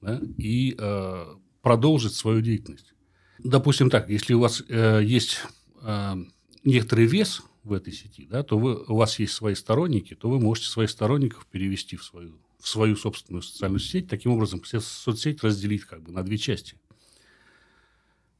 да, 0.00 0.20
и 0.38 0.74
э, 0.76 1.26
продолжить 1.62 2.14
свою 2.14 2.40
деятельность. 2.40 2.94
Допустим 3.38 3.90
так, 3.90 4.08
если 4.08 4.34
у 4.34 4.40
вас 4.40 4.62
э, 4.68 5.02
есть 5.04 5.42
э, 5.82 6.16
некоторый 6.64 7.06
вес 7.06 7.42
в 7.62 7.72
этой 7.72 7.92
сети, 7.92 8.26
да, 8.30 8.42
то 8.42 8.58
вы, 8.58 8.84
у 8.84 8.96
вас 8.96 9.18
есть 9.18 9.34
свои 9.34 9.54
сторонники, 9.54 10.14
то 10.14 10.28
вы 10.28 10.40
можете 10.40 10.68
своих 10.68 10.90
сторонников 10.90 11.46
перевести 11.46 11.96
в 11.96 12.04
свою, 12.04 12.38
в 12.58 12.68
свою 12.68 12.96
собственную 12.96 13.42
социальную 13.42 13.80
сеть, 13.80 14.08
таким 14.08 14.32
образом 14.32 14.60
все 14.62 14.80
соцсеть 14.80 15.42
разделить 15.42 15.84
как 15.84 16.02
бы 16.02 16.12
на 16.12 16.22
две 16.22 16.38
части. 16.38 16.76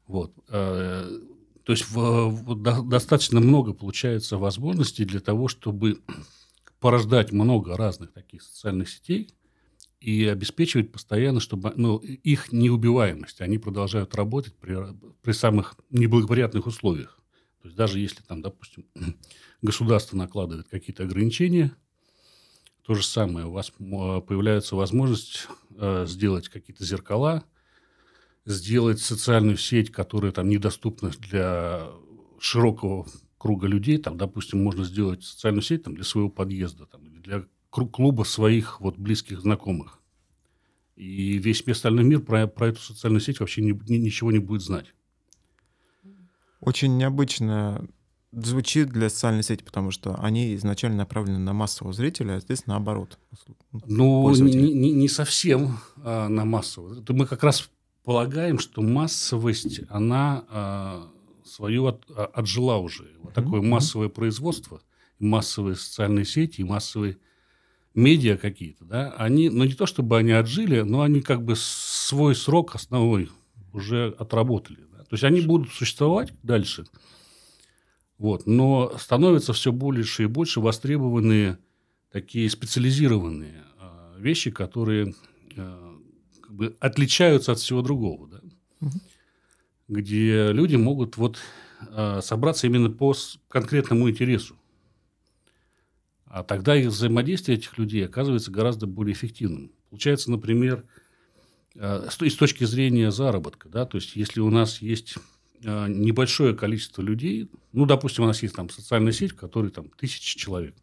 Вот. 0.07 0.33
Э, 0.49 1.19
то 1.63 1.71
есть 1.71 1.89
в, 1.89 2.29
в, 2.29 2.89
достаточно 2.89 3.39
много 3.39 3.73
получается 3.73 4.37
возможностей 4.37 5.05
для 5.05 5.19
того, 5.19 5.47
чтобы 5.47 6.01
порождать 6.79 7.31
много 7.31 7.77
разных 7.77 8.11
таких 8.11 8.41
социальных 8.41 8.89
сетей 8.89 9.29
и 9.99 10.25
обеспечивать 10.25 10.91
постоянно, 10.91 11.39
чтобы 11.39 11.73
ну, 11.75 11.97
их 11.97 12.51
неубиваемость. 12.51 13.39
Они 13.41 13.59
продолжают 13.59 14.15
работать 14.15 14.55
при, 14.55 14.75
при 15.21 15.31
самых 15.31 15.75
неблагоприятных 15.91 16.65
условиях. 16.65 17.20
То 17.61 17.67
есть 17.67 17.77
даже 17.77 17.99
если 17.99 18.23
там, 18.23 18.41
допустим, 18.41 18.85
государство 19.61 20.17
накладывает 20.17 20.67
какие-то 20.67 21.03
ограничения, 21.03 21.75
то 22.83 22.95
же 22.95 23.03
самое, 23.03 23.45
у 23.45 23.51
вас 23.51 23.71
появляется 23.71 24.75
возможность 24.75 25.47
э, 25.77 26.05
сделать 26.07 26.49
какие-то 26.49 26.83
зеркала, 26.83 27.43
сделать 28.45 28.99
социальную 28.99 29.57
сеть, 29.57 29.91
которая 29.91 30.31
там 30.31 30.49
недоступна 30.49 31.09
для 31.09 31.87
широкого 32.39 33.07
круга 33.37 33.67
людей. 33.67 33.97
Там, 33.99 34.17
допустим, 34.17 34.63
можно 34.63 34.83
сделать 34.83 35.23
социальную 35.23 35.61
сеть 35.61 35.83
там, 35.83 35.93
для 35.93 36.03
своего 36.03 36.29
подъезда, 36.29 36.87
там, 36.87 37.21
для 37.21 37.45
клуба 37.69 38.23
своих 38.23 38.81
вот, 38.81 38.97
близких 38.97 39.39
знакомых. 39.41 39.99
И 40.95 41.37
весь 41.37 41.65
остальной 41.67 42.03
мир 42.03 42.19
про, 42.19 42.47
про 42.47 42.67
эту 42.67 42.81
социальную 42.81 43.21
сеть 43.21 43.39
вообще 43.39 43.61
ни, 43.61 43.71
ни, 43.89 43.97
ничего 43.97 44.31
не 44.31 44.39
будет 44.39 44.61
знать. 44.61 44.93
Очень 46.61 46.97
необычно 46.97 47.85
звучит 48.31 48.89
для 48.89 49.09
социальной 49.09 49.43
сети, 49.43 49.63
потому 49.63 49.91
что 49.91 50.15
они 50.21 50.55
изначально 50.55 50.99
направлены 50.99 51.39
на 51.39 51.53
массового 51.53 51.93
зрителя, 51.93 52.35
а 52.35 52.39
здесь 52.39 52.65
наоборот. 52.65 53.19
Ну, 53.85 54.33
не, 54.35 54.73
не, 54.73 54.91
не 54.91 55.09
совсем 55.09 55.79
а, 56.03 56.29
на 56.29 56.45
массового. 56.45 57.03
Мы 57.09 57.25
как 57.25 57.43
раз 57.43 57.69
полагаем, 58.03 58.59
что 58.59 58.81
массовость, 58.81 59.81
она 59.89 60.45
а, 60.49 61.07
свою 61.43 61.87
от, 61.87 62.05
а, 62.15 62.25
отжила 62.25 62.77
уже. 62.77 63.11
Вот 63.21 63.33
такое 63.33 63.61
mm-hmm. 63.61 63.67
массовое 63.67 64.09
производство, 64.09 64.81
массовые 65.19 65.75
социальные 65.75 66.25
сети, 66.25 66.61
массовые 66.61 67.17
медиа 67.93 68.37
какие-то, 68.37 68.85
да, 68.85 69.13
они, 69.17 69.49
ну 69.49 69.65
не 69.65 69.73
то 69.73 69.85
чтобы 69.85 70.17
они 70.17 70.31
отжили, 70.31 70.79
но 70.79 71.01
они 71.01 71.19
как 71.19 71.43
бы 71.43 71.55
свой 71.57 72.35
срок 72.35 72.75
основной 72.75 73.29
уже 73.73 74.15
отработали. 74.17 74.79
То 75.11 75.15
есть 75.15 75.25
они 75.25 75.41
будут 75.41 75.73
существовать 75.73 76.31
дальше, 76.41 76.85
вот, 78.17 78.47
но 78.47 78.97
становятся 78.97 79.51
все 79.51 79.73
больше 79.73 80.23
и 80.23 80.27
больше 80.27 80.61
востребованные 80.61 81.57
такие 82.13 82.49
специализированные 82.49 83.61
э, 83.77 84.13
вещи, 84.19 84.51
которые 84.51 85.13
э, 85.57 85.95
как 86.39 86.53
бы 86.53 86.77
отличаются 86.79 87.51
от 87.51 87.59
всего 87.59 87.81
другого, 87.81 88.29
да? 88.29 88.41
угу. 88.79 89.01
где 89.89 90.53
люди 90.53 90.77
могут 90.77 91.17
вот 91.17 91.39
э, 91.89 92.21
собраться 92.23 92.67
именно 92.67 92.89
по 92.89 93.13
конкретному 93.49 94.09
интересу. 94.09 94.55
А 96.23 96.43
тогда 96.43 96.73
их 96.73 96.87
взаимодействие 96.87 97.57
этих 97.57 97.77
людей 97.77 98.05
оказывается 98.05 98.49
гораздо 98.49 98.87
более 98.87 99.11
эффективным. 99.11 99.73
Получается, 99.89 100.31
например, 100.31 100.85
Э, 100.85 101.00
с 101.75 102.35
точки 102.35 102.63
зрения 102.65 103.11
заработка, 103.11 103.69
да, 103.69 103.85
то 103.85 103.97
есть 103.97 104.15
если 104.15 104.41
у 104.41 104.49
нас 104.49 104.81
есть 104.81 105.15
э, 105.63 105.87
небольшое 105.87 106.55
количество 106.55 107.01
людей, 107.01 107.49
ну, 107.71 107.85
допустим, 107.85 108.25
у 108.25 108.27
нас 108.27 108.41
есть 108.43 108.55
там 108.55 108.69
социальная 108.69 109.13
сеть, 109.13 109.31
в 109.31 109.35
которой 109.35 109.71
там 109.71 109.89
тысячи 109.89 110.37
человек, 110.37 110.75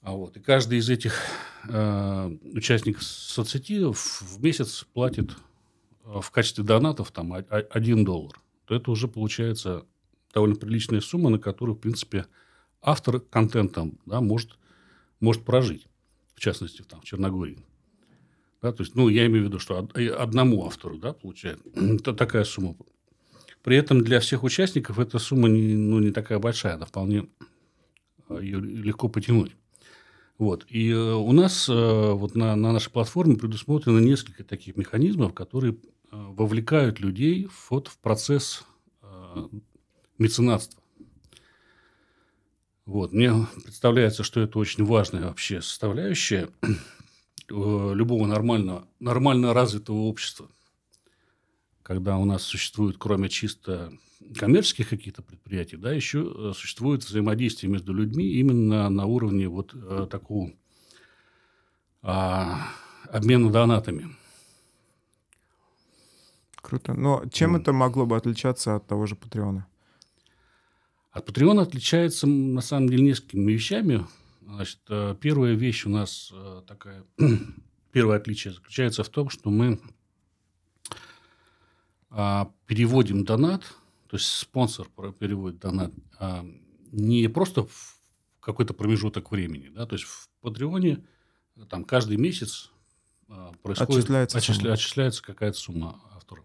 а 0.00 0.12
вот, 0.12 0.36
и 0.36 0.40
каждый 0.40 0.78
из 0.78 0.90
этих 0.90 1.18
э, 1.68 2.36
участников 2.52 3.04
соцсети 3.04 3.84
в, 3.84 3.94
в 3.94 4.42
месяц 4.42 4.84
платит 4.92 5.30
э, 6.04 6.20
в 6.20 6.30
качестве 6.30 6.64
донатов 6.64 7.10
там 7.12 7.32
один 7.32 8.04
доллар, 8.04 8.40
то 8.66 8.74
это 8.74 8.90
уже 8.90 9.08
получается 9.08 9.86
довольно 10.34 10.56
приличная 10.56 11.00
сумма, 11.00 11.30
на 11.30 11.38
которую, 11.38 11.76
в 11.76 11.80
принципе, 11.80 12.26
автор 12.82 13.20
контента 13.20 13.88
да, 14.04 14.20
может, 14.20 14.58
может 15.20 15.44
прожить, 15.44 15.86
в 16.34 16.40
частности, 16.40 16.82
там, 16.82 17.00
в 17.00 17.04
Черногории. 17.04 17.64
Да, 18.64 18.72
то 18.72 18.82
есть, 18.82 18.94
ну, 18.94 19.10
я 19.10 19.26
имею 19.26 19.42
в 19.42 19.46
виду, 19.48 19.58
что 19.58 19.86
одному 20.18 20.64
автору 20.64 20.96
да, 20.96 21.12
получает 21.12 21.60
это 21.74 22.14
такая 22.14 22.44
сумма. 22.44 22.74
При 23.62 23.76
этом 23.76 24.02
для 24.02 24.20
всех 24.20 24.42
участников 24.42 24.98
эта 24.98 25.18
сумма 25.18 25.50
не, 25.50 25.74
ну, 25.74 25.98
не 25.98 26.12
такая 26.12 26.38
большая, 26.38 26.76
она 26.76 26.86
вполне 26.86 27.26
а, 28.30 28.38
ее 28.38 28.58
легко 28.58 29.10
потянуть. 29.10 29.54
Вот. 30.38 30.64
И 30.70 30.88
э, 30.88 30.96
у 30.96 31.30
нас 31.32 31.68
э, 31.68 31.72
вот 32.12 32.36
на, 32.36 32.56
на 32.56 32.72
нашей 32.72 32.90
платформе 32.90 33.36
предусмотрено 33.36 33.98
несколько 33.98 34.44
таких 34.44 34.78
механизмов, 34.78 35.34
которые 35.34 35.74
э, 35.74 35.76
вовлекают 36.10 37.00
людей 37.00 37.50
вот, 37.68 37.88
в 37.88 37.98
процесс 37.98 38.64
меценатства. 40.16 40.82
Вот. 42.86 43.12
Мне 43.12 43.46
представляется, 43.62 44.22
что 44.22 44.40
это 44.40 44.58
очень 44.58 44.86
важная 44.86 45.26
вообще 45.26 45.60
составляющая 45.60 46.48
любого 47.48 48.26
нормального, 48.26 48.88
нормально 49.00 49.52
развитого 49.52 50.02
общества, 50.02 50.48
когда 51.82 52.16
у 52.16 52.24
нас 52.24 52.42
существует, 52.42 52.96
кроме 52.98 53.28
чисто 53.28 53.92
коммерческих 54.38 54.88
каких-то 54.88 55.22
предприятий, 55.22 55.76
да, 55.76 55.92
еще 55.92 56.20
э, 56.20 56.52
существует 56.54 57.04
взаимодействие 57.04 57.70
между 57.70 57.92
людьми 57.92 58.24
именно 58.24 58.88
на 58.88 59.06
уровне 59.06 59.48
вот 59.48 59.72
э, 59.74 60.06
такого 60.10 60.52
а, 62.02 62.68
обмена 63.10 63.50
донатами. 63.50 64.14
Круто. 66.56 66.94
Но 66.94 67.24
чем 67.30 67.56
mm. 67.56 67.60
это 67.60 67.72
могло 67.72 68.06
бы 68.06 68.16
отличаться 68.16 68.76
от 68.76 68.86
того 68.86 69.06
же 69.06 69.16
Патреона? 69.16 69.66
От 71.12 71.26
Патреона 71.26 71.62
отличается, 71.62 72.26
на 72.26 72.60
самом 72.60 72.88
деле, 72.88 73.04
несколькими 73.04 73.52
вещами. 73.52 74.06
Значит, 74.46 74.80
э, 74.88 75.16
первая 75.20 75.54
вещь 75.54 75.86
у 75.86 75.88
нас 75.90 76.30
э, 76.32 76.62
такая, 76.66 77.04
первое 77.92 78.16
отличие 78.16 78.52
заключается 78.52 79.02
в 79.02 79.08
том, 79.08 79.30
что 79.30 79.50
мы 79.50 79.80
а, 82.10 82.52
переводим 82.66 83.24
донат, 83.24 83.62
то 84.08 84.16
есть 84.16 84.26
спонсор 84.26 84.88
переводит 85.18 85.58
донат, 85.58 85.92
а 86.18 86.46
не 86.92 87.26
просто 87.28 87.64
в 87.64 87.98
какой-то 88.38 88.72
промежуток 88.72 89.32
времени. 89.32 89.68
Да? 89.68 89.84
То 89.86 89.96
есть 89.96 90.04
в 90.04 90.28
Патреоне 90.40 91.04
там 91.68 91.84
каждый 91.84 92.16
месяц 92.16 92.70
а, 93.28 93.52
происходит, 93.62 93.98
отчисляется, 93.98 94.38
отчисля, 94.38 94.72
отчисляется 94.72 95.22
какая-то 95.22 95.58
сумма 95.58 96.00
автору. 96.14 96.44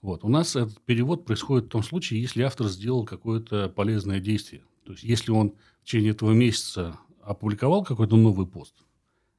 Вот. 0.00 0.24
У 0.24 0.28
нас 0.28 0.56
этот 0.56 0.80
перевод 0.82 1.26
происходит 1.26 1.66
в 1.66 1.70
том 1.70 1.82
случае, 1.82 2.22
если 2.22 2.42
автор 2.42 2.68
сделал 2.68 3.04
какое-то 3.04 3.68
полезное 3.68 4.20
действие. 4.20 4.62
То 4.84 4.92
есть, 4.92 5.04
если 5.04 5.32
он 5.32 5.54
в 5.82 5.84
течение 5.84 6.12
этого 6.12 6.32
месяца 6.32 6.98
опубликовал 7.28 7.84
какой-то 7.84 8.16
новый 8.16 8.46
пост, 8.46 8.74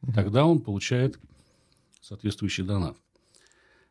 угу. 0.01 0.13
тогда 0.13 0.45
он 0.45 0.59
получает 0.59 1.19
соответствующий 2.01 2.63
донат. 2.63 2.97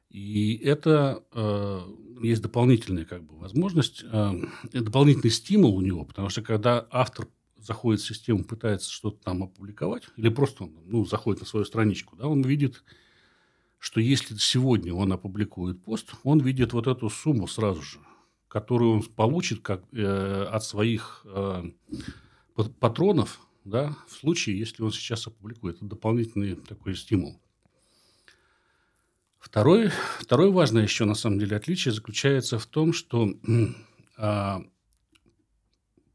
И 0.08 0.56
это 0.64 1.22
э, 1.32 1.80
есть 2.22 2.40
дополнительная 2.40 3.04
как 3.04 3.24
бы, 3.24 3.36
возможность, 3.36 4.04
э, 4.10 4.40
дополнительный 4.72 5.30
стимул 5.30 5.76
у 5.76 5.80
него, 5.80 6.04
потому 6.04 6.30
что 6.30 6.42
когда 6.42 6.86
автор 6.90 7.28
заходит 7.56 8.00
в 8.00 8.06
систему, 8.06 8.44
пытается 8.44 8.90
что-то 8.90 9.22
там 9.22 9.42
опубликовать, 9.42 10.04
или 10.16 10.28
просто 10.28 10.64
он 10.64 10.72
ну, 10.86 11.04
заходит 11.04 11.40
на 11.40 11.46
свою 11.46 11.66
страничку, 11.66 12.16
да, 12.16 12.26
он 12.26 12.42
видит, 12.42 12.84
что 13.78 14.00
если 14.00 14.36
сегодня 14.36 14.94
он 14.94 15.12
опубликует 15.12 15.82
пост, 15.82 16.14
он 16.22 16.38
видит 16.40 16.72
вот 16.72 16.86
эту 16.86 17.10
сумму 17.10 17.46
сразу 17.46 17.82
же, 17.82 17.98
которую 18.46 18.92
он 18.92 19.02
получит 19.02 19.60
как, 19.60 19.84
э, 19.92 20.44
от 20.44 20.64
своих 20.64 21.26
э, 21.26 21.70
патронов, 22.80 23.40
да, 23.68 23.96
в 24.06 24.12
случае, 24.12 24.58
если 24.58 24.82
он 24.82 24.92
сейчас 24.92 25.26
опубликует. 25.26 25.76
Это 25.76 25.86
дополнительный 25.86 26.56
такой 26.56 26.94
стимул. 26.96 27.40
Второй, 29.38 29.90
второе 30.18 30.50
важное 30.50 30.82
еще, 30.82 31.04
на 31.04 31.14
самом 31.14 31.38
деле, 31.38 31.56
отличие 31.56 31.94
заключается 31.94 32.58
в 32.58 32.66
том, 32.66 32.92
что 32.92 33.32
э, 34.18 34.58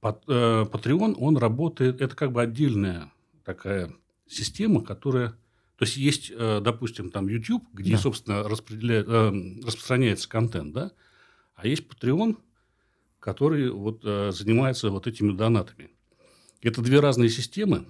Patreon, 0.02 1.16
он 1.18 1.38
работает, 1.38 2.02
это 2.02 2.16
как 2.16 2.32
бы 2.32 2.42
отдельная 2.42 3.12
такая 3.46 3.94
система, 4.28 4.84
которая... 4.84 5.30
То 5.78 5.86
есть, 5.86 5.98
есть, 5.98 6.32
э, 6.36 6.60
допустим, 6.62 7.12
там 7.12 7.28
YouTube, 7.28 7.64
где, 7.74 7.94
да. 7.94 7.98
собственно, 7.98 8.44
распределяет, 8.44 9.08
э, 9.08 9.32
распространяется 9.64 10.30
контент, 10.30 10.74
да? 10.74 10.92
А 11.56 11.66
есть 11.66 11.88
Patreon, 11.88 12.38
который 13.20 13.72
вот 13.72 14.02
занимается 14.04 14.90
вот 14.90 15.08
этими 15.08 15.32
донатами. 15.32 15.93
Это 16.64 16.82
две 16.82 17.00
разные 17.00 17.30
системы, 17.30 17.86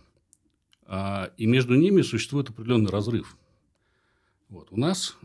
а, 0.86 1.32
и 1.38 1.46
между 1.46 1.76
ними 1.76 2.02
существует 2.02 2.50
определенный 2.50 2.90
разрыв. 2.92 3.38
Вот. 4.50 4.68
У 4.72 4.78
нас 4.78 5.16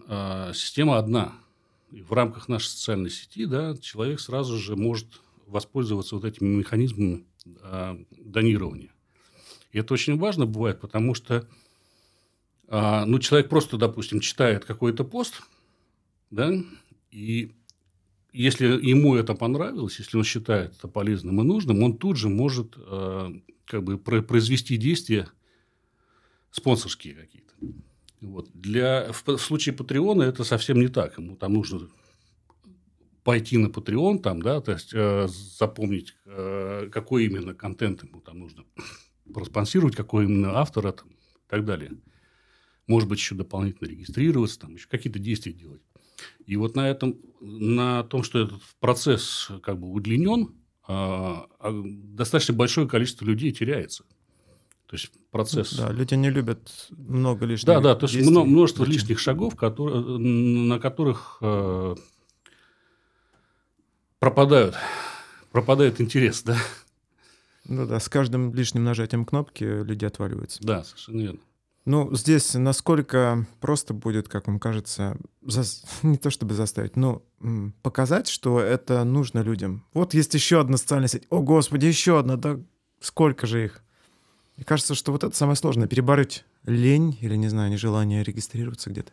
система 0.55 0.97
одна. 0.97 1.35
И 1.91 2.01
в 2.01 2.13
рамках 2.13 2.49
нашей 2.49 2.69
социальной 2.69 3.11
сети 3.11 3.45
да, 3.45 3.77
человек 3.77 4.21
сразу 4.21 4.57
же 4.57 4.77
может 4.77 5.21
воспользоваться 5.47 6.15
вот 6.15 6.25
этими 6.25 6.49
механизмами 6.49 7.27
э, 7.47 8.05
донирования. 8.11 8.91
И 9.73 9.79
это 9.79 9.93
очень 9.93 10.19
важно 10.19 10.47
бывает, 10.47 10.81
потому 10.81 11.15
что 11.15 11.47
ну, 12.71 13.19
человек 13.19 13.49
просто, 13.49 13.79
допустим, 13.79 14.21
читает 14.21 14.67
какой-то 14.67 15.03
пост, 15.03 15.43
да, 16.31 16.53
и 17.11 17.55
если 18.33 18.67
ему 18.67 19.15
это 19.17 19.35
понравилось, 19.35 19.99
если 19.99 20.17
он 20.17 20.25
считает 20.25 20.75
это 20.77 20.89
полезным 20.89 21.41
и 21.41 21.45
нужным, 21.45 21.83
он 21.83 21.97
тут 21.97 22.17
же 22.17 22.29
может 22.29 22.75
э, 22.77 23.31
как 23.65 23.85
бы 23.85 23.99
произвести 23.99 24.77
действия 24.77 25.29
спонсорские 26.51 27.15
какие-то. 27.15 27.55
Вот. 28.21 28.51
Для, 28.53 29.13
в, 29.13 29.27
в 29.27 29.39
случае 29.39 29.75
Патреона 29.75 30.23
это 30.23 30.45
совсем 30.45 30.81
не 30.81 30.89
так. 30.89 31.19
Ему 31.19 31.37
там 31.37 31.55
нужно 31.55 31.89
пойти 33.29 33.59
на 33.59 33.67
Patreon, 33.67 34.21
там, 34.21 34.41
да, 34.41 34.61
то 34.61 34.73
есть 34.73 34.91
э, 34.95 35.29
запомнить, 35.29 36.17
э, 36.25 36.89
какой 36.91 37.27
именно 37.27 37.55
контент 37.55 38.03
ему 38.03 38.21
там 38.21 38.39
нужно 38.39 38.65
проспонсировать, 39.35 39.95
какой 39.95 40.25
именно 40.25 40.59
автора 40.59 40.93
там, 40.93 41.09
и 41.09 41.49
так 41.49 41.65
далее. 41.65 41.93
Может 42.87 43.07
быть, 43.07 43.19
еще 43.19 43.35
дополнительно 43.35 43.87
регистрироваться, 43.87 44.61
там, 44.61 44.75
еще 44.75 44.89
какие-то 44.89 45.19
действия 45.19 45.53
делать. 45.53 45.83
И 46.47 46.57
вот 46.57 46.77
на 46.77 46.89
этом, 46.89 47.17
на 47.41 48.03
том, 48.05 48.23
что 48.23 48.41
этот 48.41 48.61
процесс 48.81 49.49
как 49.63 49.79
бы 49.79 49.91
удлинен, 49.91 50.55
э, 50.89 51.37
достаточно 51.63 52.55
большое 52.55 52.89
количество 52.89 53.25
людей 53.25 53.53
теряется. 53.53 54.05
То 54.87 54.97
есть 54.97 55.11
процесс. 55.31 55.75
Да, 55.75 55.93
люди 55.93 56.15
не 56.15 56.31
любят 56.31 56.89
много 56.91 57.45
лишних. 57.45 57.67
Да, 57.67 57.81
да, 57.81 57.95
то 57.95 58.07
есть 58.07 58.31
множество 58.31 58.85
лишних 58.85 59.19
шагов, 59.19 59.55
которые, 59.55 60.19
на 60.19 60.79
которых 60.79 61.37
э, 61.43 61.95
пропадают, 64.19 64.77
пропадает 65.53 66.01
интерес, 66.01 66.43
да? 66.43 66.57
Ну 67.67 67.87
да, 67.87 68.01
с 68.01 68.09
каждым 68.09 68.55
лишним 68.55 68.85
нажатием 68.85 69.27
кнопки 69.27 69.63
люди 69.63 70.07
отваливаются. 70.07 70.63
Да, 70.63 70.85
совершенно 70.85 71.21
верно. 71.21 71.41
Ну, 71.89 72.15
здесь 72.15 72.53
насколько 72.53 73.47
просто 73.61 73.95
будет, 73.95 74.29
как 74.29 74.47
вам 74.47 74.61
кажется, 74.61 75.17
за... 75.41 75.63
не 76.03 76.19
то 76.19 76.29
чтобы 76.29 76.53
заставить, 76.53 76.97
но 76.97 77.23
показать, 77.81 78.29
что 78.29 78.61
это 78.61 79.05
нужно 79.05 79.39
людям. 79.39 79.87
Вот 79.95 80.13
есть 80.13 80.35
еще 80.35 80.61
одна 80.61 80.77
социальная 80.77 81.09
сеть. 81.09 81.27
О, 81.31 81.41
Господи, 81.41 81.87
еще 81.87 82.19
одна, 82.19 82.37
да 82.37 82.61
сколько 83.01 83.47
же 83.47 83.65
их? 83.65 83.83
Мне 84.59 84.67
кажется, 84.67 84.95
что 84.95 85.13
вот 85.13 85.25
это 85.25 85.35
самое 85.35 85.57
сложное, 85.57 85.89
перебороть 85.89 86.45
лень 86.67 87.17
или, 87.23 87.37
не 87.37 87.49
знаю, 87.49 87.71
нежелание 87.71 88.23
регистрироваться 88.23 88.91
где-то. 88.91 89.13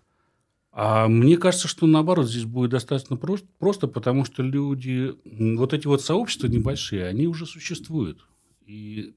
А 0.74 1.08
мне 1.08 1.38
кажется, 1.38 1.70
что 1.70 1.88
наоборот 1.88 2.28
здесь 2.28 2.44
будет 2.44 2.72
достаточно 2.72 3.16
просто, 3.16 3.48
просто, 3.58 3.88
потому 3.88 4.26
что 4.26 4.44
люди, 4.44 5.16
вот 5.56 5.72
эти 5.72 5.88
вот 5.88 6.02
сообщества 6.02 6.48
небольшие, 6.48 7.08
они 7.08 7.28
уже 7.28 7.46
существуют. 7.46 8.28
И 8.66 9.16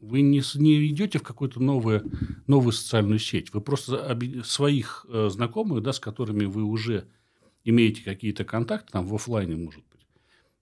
вы 0.00 0.20
не, 0.20 0.42
не 0.56 0.86
идете 0.88 1.18
в 1.18 1.22
какую-то 1.22 1.60
новую, 1.60 2.10
новую 2.46 2.72
социальную 2.72 3.18
сеть. 3.18 3.52
Вы 3.52 3.60
просто 3.60 4.18
своих 4.44 5.06
э, 5.08 5.28
знакомых, 5.30 5.82
да, 5.82 5.92
с 5.92 6.00
которыми 6.00 6.44
вы 6.44 6.62
уже 6.64 7.06
имеете 7.64 8.02
какие-то 8.02 8.44
контакты, 8.44 8.92
там 8.92 9.06
в 9.06 9.14
офлайне, 9.14 9.56
может 9.56 9.82
быть, 9.92 10.06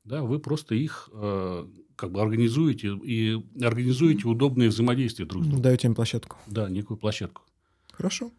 да, 0.05 0.23
вы 0.23 0.39
просто 0.39 0.75
их 0.75 1.09
э, 1.13 1.67
как 1.97 2.13
бы 2.13 2.21
организуете 2.21 2.97
и 3.03 3.43
организуете 3.63 4.29
удобные 4.29 4.69
взаимодействия 4.69 5.25
друг 5.25 5.45
с 5.45 5.47
другом. 5.47 5.63
Даете 5.63 5.89
им 5.89 5.95
площадку. 5.95 6.37
Да, 6.47 6.69
некую 6.69 6.97
площадку. 6.97 7.43
Хорошо. 7.93 8.31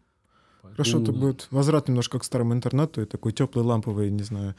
Хорошо, 0.62 1.00
это 1.00 1.12
будет 1.12 1.48
возврат 1.50 1.88
немножко 1.88 2.18
к 2.18 2.24
старому 2.24 2.52
интернету 2.52 3.00
и 3.00 3.04
такой 3.06 3.32
теплый 3.32 3.62
ламповый, 3.62 4.10
не 4.10 4.22
знаю, 4.22 4.54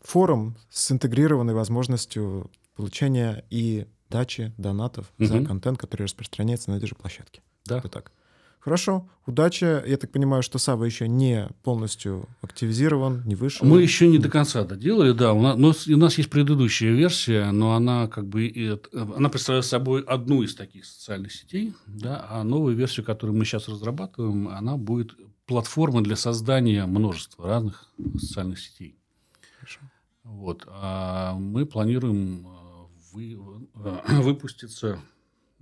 форум 0.00 0.56
с 0.70 0.90
интегрированной 0.90 1.54
возможностью 1.54 2.50
получения 2.74 3.44
и 3.50 3.86
дачи 4.12 4.52
донатов 4.58 5.12
угу. 5.18 5.26
за 5.26 5.44
контент, 5.44 5.78
который 5.78 6.02
распространяется 6.04 6.70
на 6.70 6.76
этой 6.76 6.86
же 6.86 6.94
площадке. 6.94 7.42
Да. 7.64 7.78
Это 7.78 7.88
так. 7.88 8.12
Хорошо, 8.60 9.08
удачи. 9.26 9.64
Я 9.64 9.96
так 9.96 10.12
понимаю, 10.12 10.44
что 10.44 10.58
Сава 10.58 10.84
еще 10.84 11.08
не 11.08 11.48
полностью 11.64 12.28
активизирован, 12.42 13.24
не 13.26 13.34
вышел. 13.34 13.66
Мы 13.66 13.82
еще 13.82 14.06
не 14.06 14.18
до 14.18 14.28
конца 14.28 14.62
доделали, 14.62 15.10
да. 15.10 15.32
У 15.32 15.42
нас, 15.42 15.88
у 15.88 15.96
нас 15.96 16.16
есть 16.16 16.30
предыдущая 16.30 16.92
версия, 16.92 17.50
но 17.50 17.74
она 17.74 18.06
как 18.06 18.28
бы 18.28 18.80
она 18.92 19.28
представляет 19.30 19.64
собой 19.64 20.02
одну 20.02 20.44
из 20.44 20.54
таких 20.54 20.84
социальных 20.84 21.32
сетей, 21.32 21.74
да, 21.88 22.24
а 22.30 22.44
новую 22.44 22.76
версию, 22.76 23.04
которую 23.04 23.36
мы 23.36 23.44
сейчас 23.44 23.68
разрабатываем, 23.68 24.46
она 24.46 24.76
будет 24.76 25.16
платформой 25.46 26.04
для 26.04 26.14
создания 26.14 26.86
множества 26.86 27.48
разных 27.48 27.88
социальных 28.16 28.60
сетей. 28.60 28.96
Хорошо. 29.58 29.80
Вот. 30.22 30.64
А 30.68 31.34
мы 31.34 31.66
планируем 31.66 32.46
э, 32.46 32.61
вы, 33.12 33.68
э, 33.74 34.00
выпуститься 34.22 34.98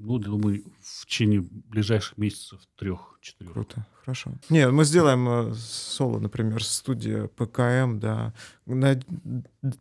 ну, 0.03 0.19
думаю, 0.19 0.65
в 0.81 1.05
течение 1.05 1.43
ближайших 1.43 2.17
месяцев 2.17 2.61
трех-четырех. 2.77 3.53
Круто, 3.53 3.87
хорошо. 4.01 4.33
Не, 4.49 4.71
мы 4.71 4.85
сделаем 4.85 5.29
э, 5.29 5.55
соло, 5.55 6.19
например, 6.19 6.65
студия 6.65 7.27
ПКМ, 7.27 8.01
да. 8.01 8.33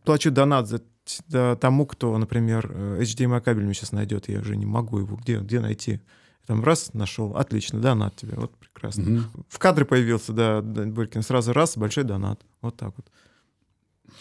Плачу 0.04 0.32
донат 0.32 0.68
за 0.68 0.82
да, 1.28 1.56
тому, 1.56 1.86
кто, 1.88 2.16
например, 2.18 2.72
HDMI 2.72 3.42
кабель 3.42 3.64
мне 3.64 3.74
сейчас 3.74 3.94
найдет, 3.94 4.30
я 4.30 4.42
уже 4.42 4.56
не 4.56 4.66
могу 4.66 5.00
его 5.00 5.16
где, 5.16 5.40
где 5.40 5.60
найти. 5.60 6.02
Там 6.46 6.64
раз 6.64 6.94
нашел, 6.94 7.36
отлично, 7.36 7.80
донат 7.80 8.16
тебе, 8.16 8.34
вот 8.36 8.56
прекрасно. 8.58 9.20
Угу. 9.20 9.46
В 9.48 9.60
кадре 9.60 9.86
появился, 9.86 10.34
да, 10.34 10.62
Буркин, 10.62 11.22
сразу 11.22 11.54
раз, 11.54 11.78
большой 11.78 12.04
донат, 12.04 12.42
вот 12.62 12.76
так 12.76 12.94
вот. 12.98 13.10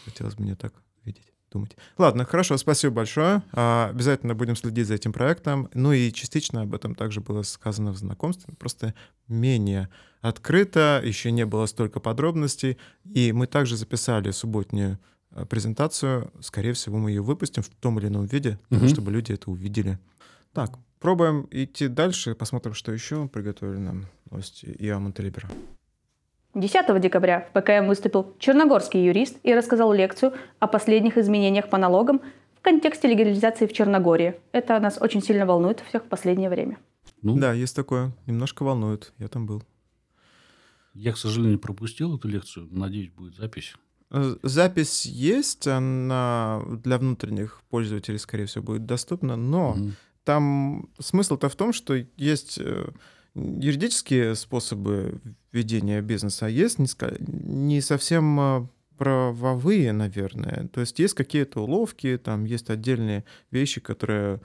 Хотелось 0.05 0.35
бы 0.35 0.45
мне 0.45 0.55
так 0.55 0.73
видеть 1.05 1.33
думать. 1.51 1.77
Ладно, 1.97 2.25
хорошо, 2.25 2.57
спасибо 2.57 2.95
большое. 2.95 3.43
А, 3.53 3.89
обязательно 3.91 4.35
будем 4.35 4.57
следить 4.57 4.87
за 4.87 4.95
этим 4.95 5.13
проектом. 5.13 5.69
Ну 5.75 5.93
и 5.93 6.13
частично 6.13 6.63
об 6.63 6.75
этом 6.75 6.95
также 6.95 7.21
было 7.21 7.43
сказано 7.43 7.93
в 7.93 7.97
знакомстве, 7.97 8.55
просто 8.59 8.95
менее 9.29 9.89
открыто, 10.21 11.01
еще 11.05 11.31
не 11.31 11.47
было 11.47 11.67
столько 11.67 12.01
подробностей. 12.01 12.79
И 13.05 13.33
мы 13.33 13.47
также 13.47 13.77
записали 13.77 14.31
субботнюю 14.31 14.99
а, 15.31 15.45
презентацию. 15.47 16.33
Скорее 16.41 16.73
всего, 16.73 16.99
мы 16.99 17.11
ее 17.11 17.23
выпустим 17.23 17.63
в 17.63 17.69
том 17.69 17.99
или 17.99 18.09
ином 18.09 18.27
виде, 18.27 18.59
угу. 18.71 18.89
чтобы 18.89 19.11
люди 19.13 19.33
это 19.33 19.51
увидели. 19.51 19.99
Так, 20.53 20.79
пробуем 20.99 21.47
идти 21.51 21.89
дальше, 21.89 22.35
посмотрим, 22.35 22.75
что 22.75 22.93
еще 22.93 23.29
приготовили 23.29 23.79
нам 23.79 24.07
гости 24.31 24.67
и 24.67 24.93
Монтелибера. 24.93 25.49
10 26.61 27.01
декабря 27.01 27.49
в 27.49 27.61
ПКМ 27.61 27.87
выступил 27.87 28.35
черногорский 28.39 29.05
юрист 29.05 29.39
и 29.43 29.55
рассказал 29.55 29.93
лекцию 29.93 30.33
о 30.59 30.67
последних 30.67 31.17
изменениях 31.17 31.69
по 31.71 31.79
налогам 31.79 32.21
в 32.57 32.63
контексте 32.63 33.09
легализации 33.09 33.67
в 33.67 33.73
Черногории. 33.73 34.35
Это 34.53 34.79
нас 34.81 34.99
очень 35.01 35.23
сильно 35.23 35.47
волнует 35.47 35.81
всех 35.89 36.05
в 36.05 36.09
последнее 36.09 36.51
время. 36.51 36.79
Ну, 37.23 37.37
да, 37.39 37.53
есть 37.53 37.75
такое. 37.75 38.13
Немножко 38.27 38.65
волнует. 38.65 39.13
Я 39.19 39.29
там 39.29 39.47
был. 39.47 39.63
Я, 40.95 41.13
к 41.13 41.19
сожалению, 41.19 41.59
пропустил 41.59 42.17
эту 42.17 42.29
лекцию. 42.29 42.69
Надеюсь, 42.71 43.11
будет 43.11 43.37
запись. 43.37 43.75
Э, 44.11 44.37
запись 44.43 45.07
есть, 45.07 45.67
она 45.67 46.63
для 46.83 46.99
внутренних 46.99 47.63
пользователей, 47.71 48.19
скорее 48.19 48.47
всего, 48.47 48.65
будет 48.65 48.87
доступна, 48.87 49.37
но 49.37 49.73
угу. 49.73 49.91
там 50.25 50.89
смысл-то 50.99 51.49
в 51.49 51.57
том, 51.57 51.73
что 51.73 51.95
есть 52.17 52.59
э, 52.59 52.89
юридические 53.61 54.35
способы 54.35 55.21
ведения 55.53 56.01
бизнеса, 56.01 56.47
а 56.47 56.49
есть 56.49 56.79
не 56.79 57.81
совсем 57.81 58.41
э, 58.41 58.67
правовые, 58.97 59.93
наверное. 59.93 60.69
То 60.69 60.81
есть 60.81 60.99
есть 60.99 61.15
какие-то 61.15 61.61
уловки, 61.61 62.19
там 62.19 62.45
есть 62.45 62.71
отдельные 62.71 63.25
вещи, 63.51 63.81
которые 63.81 64.41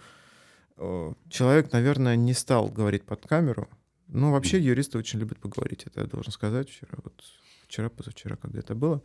человек, 1.29 1.71
наверное, 1.71 2.15
не 2.15 2.33
стал 2.33 2.67
говорить 2.67 3.03
под 3.03 3.25
камеру. 3.27 3.69
Ну, 4.07 4.31
вообще 4.31 4.59
юристы 4.59 4.97
очень 4.97 5.19
любят 5.19 5.39
поговорить, 5.39 5.83
это 5.85 6.01
я 6.01 6.07
должен 6.07 6.31
сказать. 6.31 6.67
Вчера, 6.67 6.97
вот, 7.03 7.23
вчера, 7.67 7.89
позавчера, 7.89 8.35
когда 8.35 8.59
это 8.59 8.73
было 8.73 9.01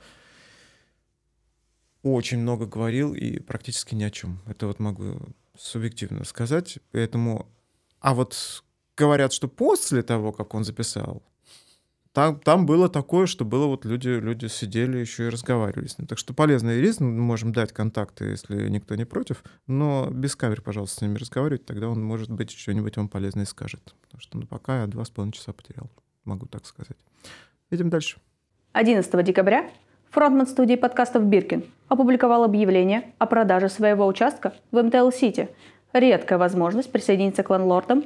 очень 2.03 2.39
много 2.39 2.67
говорил 2.67 3.15
и 3.15 3.39
практически 3.41 3.95
ни 3.95 4.05
о 4.05 4.11
чем. 4.11 4.41
Это 4.47 4.67
вот 4.67 4.79
могу 4.79 5.19
субъективно 5.57 6.25
сказать. 6.25 6.79
Поэтому... 6.93 7.49
А 8.01 8.15
вот 8.15 8.63
говорят, 8.99 9.33
что 9.33 9.49
после 9.49 10.03
того, 10.03 10.33
как 10.33 10.55
он 10.55 10.65
записал, 10.65 11.23
там, 12.13 12.41
там 12.41 12.67
было 12.67 12.89
такое, 12.89 13.27
что 13.27 13.45
было 13.45 13.67
вот 13.67 13.85
люди, 13.85 14.09
люди 14.09 14.47
сидели 14.47 14.99
еще 14.99 15.27
и 15.27 15.29
разговаривали 15.29 15.87
с 15.87 15.99
ним. 15.99 16.09
Так 16.09 16.19
что 16.19 16.35
полезный 16.35 16.79
юрист, 16.79 17.01
мы 17.01 17.11
можем 17.13 17.53
дать 17.53 17.73
контакты, 17.73 18.25
если 18.25 18.69
никто 18.69 18.97
не 18.97 19.05
против, 19.05 19.45
но 19.67 20.09
без 20.11 20.35
камер, 20.35 20.63
пожалуйста, 20.63 20.97
с 20.97 21.01
ними 21.03 21.17
разговаривать, 21.17 21.65
тогда 21.65 21.89
он, 21.89 22.03
может 22.03 22.31
быть, 22.31 22.51
что-нибудь 22.51 22.97
вам 22.97 23.09
полезное 23.09 23.45
скажет. 23.45 23.95
Потому 24.03 24.21
что 24.21 24.39
ну, 24.39 24.47
пока 24.47 24.81
я 24.81 24.87
два 24.87 25.05
с 25.05 25.11
половиной 25.11 25.35
часа 25.35 25.53
потерял, 25.53 25.89
могу 26.25 26.47
так 26.47 26.67
сказать. 26.67 26.97
Идем 27.71 27.89
дальше. 27.89 28.19
11 28.73 29.25
декабря 29.25 29.71
Фронтмен 30.11 30.47
студии 30.47 30.75
подкастов 30.75 31.25
«Биркин» 31.25 31.65
опубликовал 31.89 32.43
объявление 32.43 33.13
о 33.19 33.27
продаже 33.27 33.69
своего 33.69 34.07
участка 34.07 34.55
в 34.73 34.83
МТЛ-Сити. 34.83 35.51
Редкая 35.93 36.39
возможность 36.39 36.91
присоединиться 36.91 37.43
к 37.43 37.51
лендлордам 37.51 38.05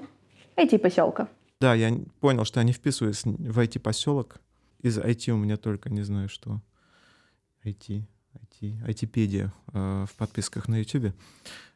IT-поселка. 0.56 1.28
Да, 1.60 1.74
я 1.74 1.96
понял, 2.20 2.44
что 2.44 2.60
я 2.60 2.64
не 2.64 2.72
вписываюсь 2.72 3.24
в 3.24 3.58
IT-поселок. 3.58 4.40
Из 4.80 4.98
IT 4.98 5.30
у 5.30 5.36
меня 5.36 5.56
только 5.56 5.90
не 5.90 6.02
знаю 6.02 6.28
что. 6.28 6.60
IT, 7.64 8.02
IT, 8.34 8.86
IT-педия 8.88 9.52
э, 9.72 10.06
в 10.08 10.14
подписках 10.16 10.68
на 10.68 10.78
YouTube. 10.78 11.14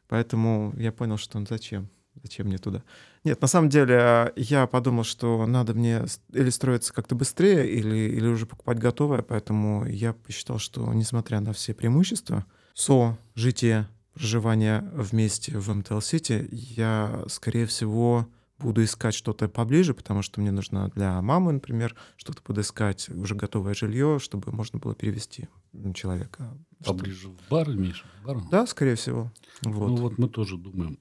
Поэтому 0.07 0.73
я 0.77 0.91
понял, 0.91 1.17
что 1.17 1.43
зачем. 1.45 1.89
Зачем 2.23 2.47
мне 2.47 2.57
туда? 2.57 2.83
Нет, 3.23 3.41
на 3.41 3.47
самом 3.47 3.69
деле 3.69 4.33
я 4.35 4.65
подумал, 4.67 5.03
что 5.03 5.45
надо 5.45 5.73
мне 5.73 6.05
или 6.33 6.49
строиться 6.49 6.93
как-то 6.93 7.15
быстрее, 7.15 7.69
или, 7.69 7.95
или 7.95 8.27
уже 8.27 8.45
покупать 8.45 8.79
готовое, 8.79 9.21
поэтому 9.21 9.85
я 9.85 10.13
посчитал, 10.13 10.57
что 10.57 10.91
несмотря 10.93 11.39
на 11.39 11.53
все 11.53 11.73
преимущества 11.73 12.45
со 12.73 13.17
жития, 13.35 13.87
проживания 14.13 14.89
вместе 14.93 15.57
в 15.57 15.69
МТЛ-Сити, 15.69 16.47
я, 16.51 17.23
скорее 17.27 17.67
всего, 17.67 18.27
буду 18.59 18.83
искать 18.83 19.13
что-то 19.13 19.47
поближе, 19.47 19.93
потому 19.93 20.21
что 20.21 20.41
мне 20.41 20.51
нужно 20.51 20.89
для 20.89 21.21
мамы, 21.21 21.53
например, 21.53 21.95
что-то 22.15 22.41
подыскать, 22.41 23.09
уже 23.09 23.35
готовое 23.35 23.73
жилье, 23.73 24.19
чтобы 24.19 24.51
можно 24.51 24.79
было 24.79 24.95
перевести 24.95 25.47
человека. 25.93 26.57
Поближе 26.83 27.29
в 27.29 27.37
бар, 27.49 27.69
имеешь? 27.69 28.03
В 28.21 28.25
бар? 28.25 28.41
Да, 28.51 28.65
скорее 28.67 28.95
всего. 28.95 29.31
Вот. 29.61 29.87
Ну 29.89 29.95
вот 29.97 30.17
мы 30.17 30.27
тоже 30.29 30.57
думаем 30.57 30.97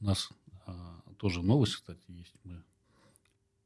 у 0.00 0.04
нас 0.04 0.30
а, 0.66 1.00
тоже 1.16 1.42
новость, 1.42 1.74
кстати, 1.76 2.00
есть. 2.08 2.34
Мы, 2.44 2.62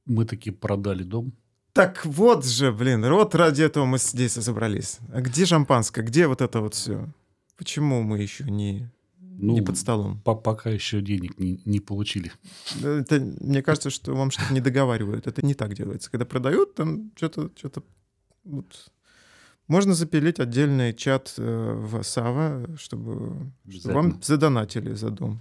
мы 0.06 0.24
таки 0.24 0.50
продали 0.50 1.02
дом. 1.02 1.32
Так 1.72 2.04
вот 2.04 2.44
же, 2.44 2.72
блин, 2.72 3.02
вот 3.10 3.34
ради 3.34 3.62
этого 3.62 3.86
мы 3.86 3.98
здесь 3.98 4.32
собрались. 4.32 4.98
А 5.12 5.20
где 5.20 5.46
шампанское? 5.46 6.02
Где 6.02 6.26
вот 6.26 6.42
это 6.42 6.60
вот 6.60 6.74
все? 6.74 7.08
Почему 7.56 8.02
мы 8.02 8.20
еще 8.20 8.44
не, 8.44 8.90
ну, 9.38 9.54
не 9.54 9.62
под 9.62 9.76
столом? 9.76 10.20
По 10.20 10.34
пока 10.34 10.70
еще 10.70 11.00
денег 11.00 11.38
не, 11.38 11.60
не 11.64 11.80
получили. 11.80 12.32
Это, 12.82 13.20
мне 13.40 13.62
кажется, 13.62 13.90
что 13.90 14.14
вам 14.14 14.30
что-то 14.30 14.52
не 14.52 14.60
договаривают. 14.60 15.26
Это 15.26 15.44
не 15.44 15.54
так 15.54 15.74
делается. 15.74 16.10
Когда 16.10 16.24
продают, 16.24 16.74
там 16.74 17.12
что-то... 17.16 17.50
что 17.56 17.82
вот. 18.44 18.92
Можно 19.68 19.94
запилить 19.94 20.40
отдельный 20.40 20.92
чат 20.92 21.34
э, 21.38 21.74
в 21.74 22.02
Сава, 22.02 22.66
чтобы, 22.76 23.52
чтобы 23.70 23.94
вам 23.94 24.22
задонатили 24.22 24.92
за 24.94 25.10
дом 25.10 25.40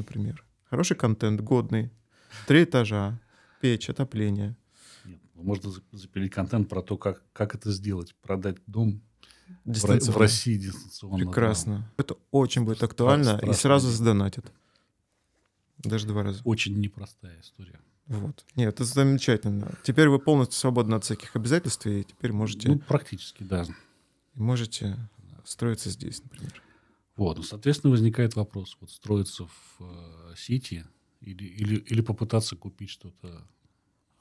например. 0.00 0.44
Хороший 0.64 0.96
контент, 0.96 1.40
годный. 1.40 1.90
Три 2.46 2.64
этажа, 2.64 3.20
печь, 3.60 3.90
отопление. 3.90 4.56
Нет, 5.04 5.20
можно 5.34 5.72
запилить 5.92 6.32
контент 6.32 6.68
про 6.68 6.82
то, 6.82 6.96
как, 6.96 7.22
как 7.32 7.54
это 7.54 7.70
сделать. 7.70 8.14
Продать 8.22 8.56
дом 8.66 9.02
в, 9.64 9.74
в 9.74 10.16
России 10.16 10.56
дистанционно. 10.56 11.18
Прекрасно. 11.18 11.78
Да. 11.78 12.04
Это 12.04 12.16
очень 12.30 12.64
будет 12.64 12.82
актуально 12.82 13.40
и 13.42 13.52
сразу 13.52 13.88
задонатят. 13.88 14.52
Даже 15.78 16.06
два 16.06 16.22
раза. 16.22 16.40
Очень 16.44 16.78
непростая 16.78 17.40
история. 17.40 17.80
Вот. 18.06 18.44
Нет, 18.56 18.74
это 18.74 18.84
замечательно. 18.84 19.78
Теперь 19.84 20.08
вы 20.08 20.18
полностью 20.18 20.58
свободны 20.58 20.96
от 20.96 21.04
всяких 21.04 21.36
обязательств, 21.36 21.86
и 21.86 22.02
теперь 22.04 22.32
можете... 22.32 22.68
Ну, 22.68 22.78
практически, 22.80 23.44
да. 23.44 23.64
Можете 24.34 24.96
строиться 25.44 25.90
здесь, 25.90 26.22
например. 26.22 26.62
Вот, 27.16 27.36
ну, 27.36 27.42
соответственно, 27.42 27.92
возникает 27.92 28.34
вопрос, 28.34 28.76
вот 28.80 28.90
строиться 28.90 29.46
в 29.46 29.80
э, 29.80 30.34
Сити 30.36 30.86
или, 31.20 31.44
или, 31.44 31.76
или 31.76 32.00
попытаться 32.00 32.56
купить 32.56 32.90
что-то 32.90 33.46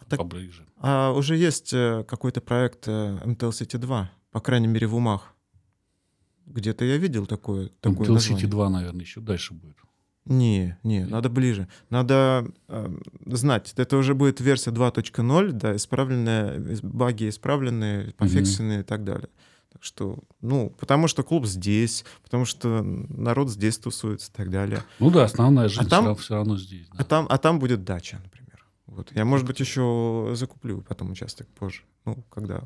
так, 0.08 0.20
поближе. 0.20 0.68
А 0.78 1.12
уже 1.12 1.38
есть 1.38 1.74
э, 1.74 2.04
какой-то 2.08 2.42
проект 2.42 2.88
э, 2.88 3.20
MTL 3.24 3.52
City 3.52 3.78
2, 3.78 4.12
по 4.32 4.40
крайней 4.40 4.68
мере, 4.68 4.88
в 4.88 4.96
умах. 4.96 5.34
Где-то 6.46 6.84
я 6.86 6.98
видел 6.98 7.26
такое, 7.26 7.70
такое 7.80 8.08
MTL 8.08 8.14
название. 8.14 8.46
City 8.46 8.50
2, 8.50 8.70
наверное, 8.70 9.02
еще 9.02 9.22
дальше 9.22 9.54
будет. 9.54 9.78
Не, 10.26 10.78
не, 10.84 11.00
Нет. 11.00 11.10
надо 11.10 11.30
ближе. 11.30 11.68
Надо 11.90 12.46
э, 12.68 13.00
знать, 13.26 13.74
это 13.78 13.98
уже 13.98 14.14
будет 14.14 14.40
версия 14.40 14.70
2.0, 14.70 15.52
да, 15.54 15.76
исправленная, 15.76 16.78
баги 16.84 17.30
исправленные, 17.30 18.14
пофиксенные 18.14 18.80
mm-hmm. 18.80 18.84
и 18.84 18.86
так 18.86 19.04
далее. 19.04 19.30
Так 19.72 19.84
что, 19.84 20.20
ну, 20.42 20.76
потому 20.80 21.08
что 21.08 21.24
клуб 21.24 21.46
здесь, 21.46 22.06
потому 22.24 22.46
что 22.46 22.84
народ 22.84 23.50
здесь 23.50 23.78
тусуется 23.78 24.32
и 24.32 24.36
так 24.36 24.52
далее. 24.52 24.84
Ну 25.00 25.10
да, 25.10 25.24
основная 25.24 25.68
жизнь 25.68 25.82
а 25.82 25.90
там, 25.90 26.16
все 26.16 26.36
равно 26.36 26.58
здесь. 26.58 26.88
Да. 26.90 26.98
А, 27.00 27.04
там, 27.04 27.26
а 27.30 27.38
там 27.38 27.60
будет 27.60 27.84
дача, 27.84 28.20
например. 28.24 28.66
Вот. 28.86 29.12
Я, 29.16 29.26
может 29.26 29.48
быть, 29.48 29.60
еще 29.60 30.32
закуплю 30.36 30.82
потом 30.82 31.12
участок 31.12 31.48
позже. 31.50 31.82
Ну, 32.06 32.24
когда 32.30 32.64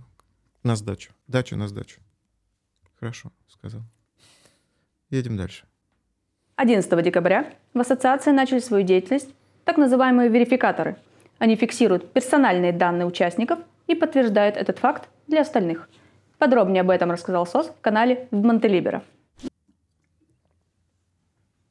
на 0.64 0.76
сдачу. 0.76 1.12
Дачу 1.28 1.56
на 1.56 1.68
сдачу. 1.68 2.00
Хорошо, 3.00 3.32
сказал. 3.48 3.82
Едем 5.10 5.38
дальше. 5.38 5.66
11 6.56 7.04
декабря 7.04 7.54
в 7.74 7.80
ассоциации 7.80 8.32
начали 8.32 8.60
свою 8.60 8.86
деятельность 8.86 9.30
так 9.66 9.78
называемые 9.78 10.30
верификаторы. 10.30 10.98
Они 11.40 11.56
фиксируют 11.56 12.14
персональные 12.14 12.72
данные 12.72 13.06
участников 13.06 13.60
и 13.88 13.96
подтверждают 13.96 14.58
этот 14.58 14.80
факт 14.80 15.10
для 15.28 15.42
остальных– 15.42 15.90
Подробнее 16.44 16.82
об 16.82 16.90
этом 16.90 17.10
рассказал 17.10 17.48
СОС 17.48 17.68
в 17.68 17.80
канале 17.80 18.28
в 18.30 18.36
Монтелибера. 18.36 19.02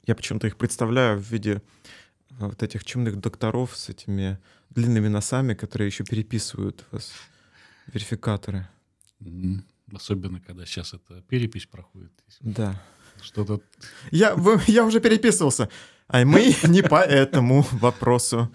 Я 0.07 0.15
почему-то 0.15 0.47
их 0.47 0.57
представляю 0.57 1.19
в 1.19 1.31
виде 1.31 1.57
э, 1.57 1.61
вот 2.39 2.63
этих 2.63 2.83
чумных 2.83 3.21
докторов 3.21 3.77
с 3.77 3.91
этими 3.91 4.39
длинными 4.71 5.09
носами, 5.09 5.53
которые 5.53 5.89
еще 5.89 6.05
переписывают 6.05 6.87
вас, 6.91 7.13
верификаторы. 7.87 8.67
Особенно, 9.93 10.41
когда 10.41 10.65
сейчас 10.65 10.95
эта 10.95 11.23
перепись 11.23 11.67
проходит. 11.67 12.13
Да. 12.41 12.81
Что-то... 13.21 13.61
Я, 14.11 14.37
я 14.67 14.85
уже 14.85 15.01
переписывался. 15.01 15.69
А 16.09 16.25
мы 16.25 16.55
не 16.65 16.83
по 16.83 17.01
этому 17.03 17.67
вопросу. 17.73 18.51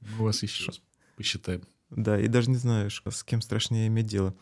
Мы 0.00 0.24
вас 0.24 0.42
еще 0.42 0.66
раз 0.66 0.80
посчитаем. 1.16 1.62
Да, 1.90 2.18
и 2.18 2.28
даже 2.28 2.50
не 2.50 2.56
знаешь, 2.56 3.02
с 3.06 3.22
кем 3.24 3.40
страшнее 3.40 3.88
иметь 3.88 4.06
дело. 4.06 4.34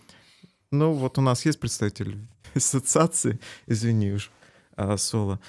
Ну, 0.70 0.92
вот 0.92 1.18
у 1.18 1.20
нас 1.20 1.44
есть 1.44 1.61
представитель 1.61 2.18
ассоциации, 2.55 3.38
извини 3.66 4.12
уж, 4.12 4.31
а, 4.74 4.96
Соло. 4.96 5.40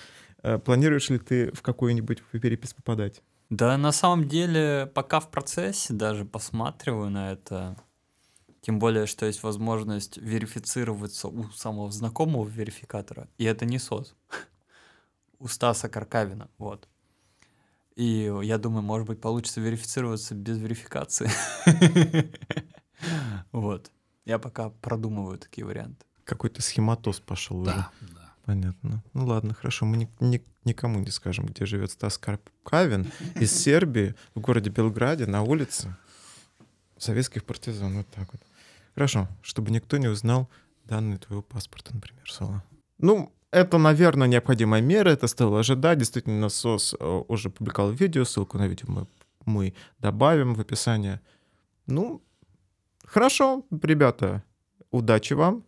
А, 0.42 0.60
планируешь 0.60 1.10
ли 1.10 1.18
ты 1.18 1.52
в 1.54 1.62
какую-нибудь 1.62 2.22
перепись 2.32 2.74
попадать? 2.74 3.22
Да, 3.50 3.78
на 3.78 3.92
самом 3.92 4.28
деле, 4.28 4.92
пока 4.94 5.20
в 5.20 5.30
процессе 5.30 5.94
даже 5.94 6.26
посматриваю 6.26 7.10
на 7.10 7.32
это. 7.32 7.78
Тем 8.64 8.80
более, 8.80 9.08
что 9.08 9.26
есть 9.26 9.44
возможность 9.44 10.16
верифицироваться 10.18 11.28
у 11.28 11.50
самого 11.52 11.92
знакомого 11.92 12.48
верификатора. 12.48 13.28
И 13.38 13.44
это 13.44 13.66
не 13.66 13.78
СОС. 13.78 14.16
у 15.40 15.50
Стаса 15.50 15.90
Каркавина. 15.90 16.50
Вот. 16.58 16.88
И 17.98 18.32
я 18.42 18.58
думаю, 18.58 18.82
может 18.82 19.06
быть, 19.06 19.20
получится 19.20 19.60
верифицироваться 19.62 20.34
без 20.34 20.58
верификации. 20.58 21.30
Вот. 23.52 23.92
Я 24.26 24.40
пока 24.40 24.70
продумываю 24.70 25.38
такие 25.38 25.66
варианты. 25.66 26.06
Какой-то 26.24 26.62
схематоз 26.62 27.20
пошел 27.20 27.60
уже. 27.60 27.72
Да, 27.72 27.92
да. 28.00 28.34
Понятно. 28.46 29.04
Ну 29.14 29.26
ладно, 29.26 29.54
хорошо. 29.54 29.86
Мы 29.86 29.98
ни- 29.98 30.10
ни- 30.22 30.44
никому 30.64 31.00
не 31.00 31.12
скажем, 31.12 31.46
где 31.48 31.66
живет 31.66 31.92
Стас 31.92 32.18
Карпкавин 32.18 33.12
из 33.36 33.52
Сербии 33.54 34.16
в 34.36 34.40
городе 34.40 34.70
Белграде 34.70 35.26
на 35.26 35.42
улице 35.44 35.94
советских 36.98 37.44
партизан. 37.44 37.98
Вот 37.98 38.08
так 38.08 38.32
вот. 38.32 38.42
Хорошо, 38.96 39.28
чтобы 39.42 39.72
никто 39.72 39.98
не 39.98 40.08
узнал 40.08 40.50
данные 40.86 41.18
твоего 41.18 41.42
паспорта, 41.42 41.94
например, 41.94 42.30
Соло. 42.30 42.64
Ну, 43.00 43.32
это, 43.52 43.78
наверное, 43.78 44.28
необходимая 44.28 44.82
мера, 44.82 45.10
это 45.10 45.28
стоило 45.28 45.60
ожидать. 45.60 46.00
Действительно, 46.00 46.50
СОС 46.50 46.96
э, 47.00 47.24
уже 47.28 47.50
публиковал 47.50 47.92
видео, 47.92 48.26
ссылку 48.26 48.58
на 48.58 48.68
видео 48.68 48.88
мы, 48.90 49.08
мы 49.46 49.74
добавим 50.00 50.56
в 50.56 50.60
описание. 50.60 51.22
Ну, 51.86 52.24
хорошо, 53.06 53.66
ребята, 53.82 54.44
удачи 54.92 55.34
вам. 55.34 55.66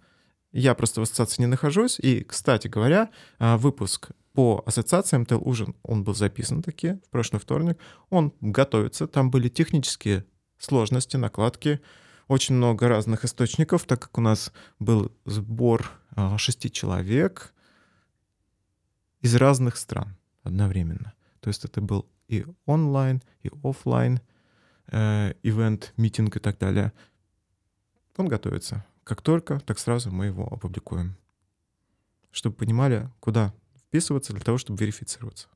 Я 0.51 0.73
просто 0.73 1.01
в 1.01 1.03
ассоциации 1.03 1.41
не 1.41 1.47
нахожусь. 1.47 1.99
И, 1.99 2.23
кстати 2.23 2.67
говоря, 2.67 3.09
а, 3.39 3.57
выпуск 3.57 4.11
по 4.33 4.63
ассоциациям 4.65 5.25
ТЛ 5.25 5.47
Ужин, 5.47 5.75
он 5.83 6.03
был 6.03 6.15
записан 6.15 6.63
таки 6.63 6.93
в 7.05 7.09
прошлый 7.09 7.39
вторник. 7.39 7.77
Он 8.09 8.33
готовится. 8.41 9.07
Там 9.07 9.29
были 9.29 9.49
технические 9.49 10.25
сложности, 10.57 11.17
накладки, 11.17 11.81
очень 12.27 12.55
много 12.55 12.87
разных 12.87 13.23
источников, 13.25 13.85
так 13.85 14.01
как 14.01 14.17
у 14.17 14.21
нас 14.21 14.51
был 14.79 15.11
сбор 15.25 15.91
а, 16.11 16.37
шести 16.37 16.71
человек 16.71 17.53
из 19.21 19.35
разных 19.35 19.77
стран 19.77 20.17
одновременно. 20.43 21.13
То 21.39 21.49
есть 21.49 21.65
это 21.65 21.81
был 21.81 22.07
и 22.27 22.45
онлайн, 22.65 23.21
и 23.43 23.51
офлайн, 23.63 24.19
э, 24.87 25.33
ивент, 25.43 25.93
митинг 25.97 26.37
и 26.37 26.39
так 26.39 26.57
далее. 26.57 26.91
Он 28.17 28.27
готовится. 28.27 28.85
Как 29.03 29.21
только, 29.21 29.59
так 29.59 29.77
сразу 29.77 30.11
мы 30.11 30.25
его 30.25 30.47
опубликуем. 30.51 31.15
Чтобы 32.31 32.55
понимали, 32.55 33.09
куда 33.19 33.53
вписываться 33.77 34.33
для 34.33 34.41
того, 34.41 34.57
чтобы 34.57 34.79
верифицироваться. 34.79 35.47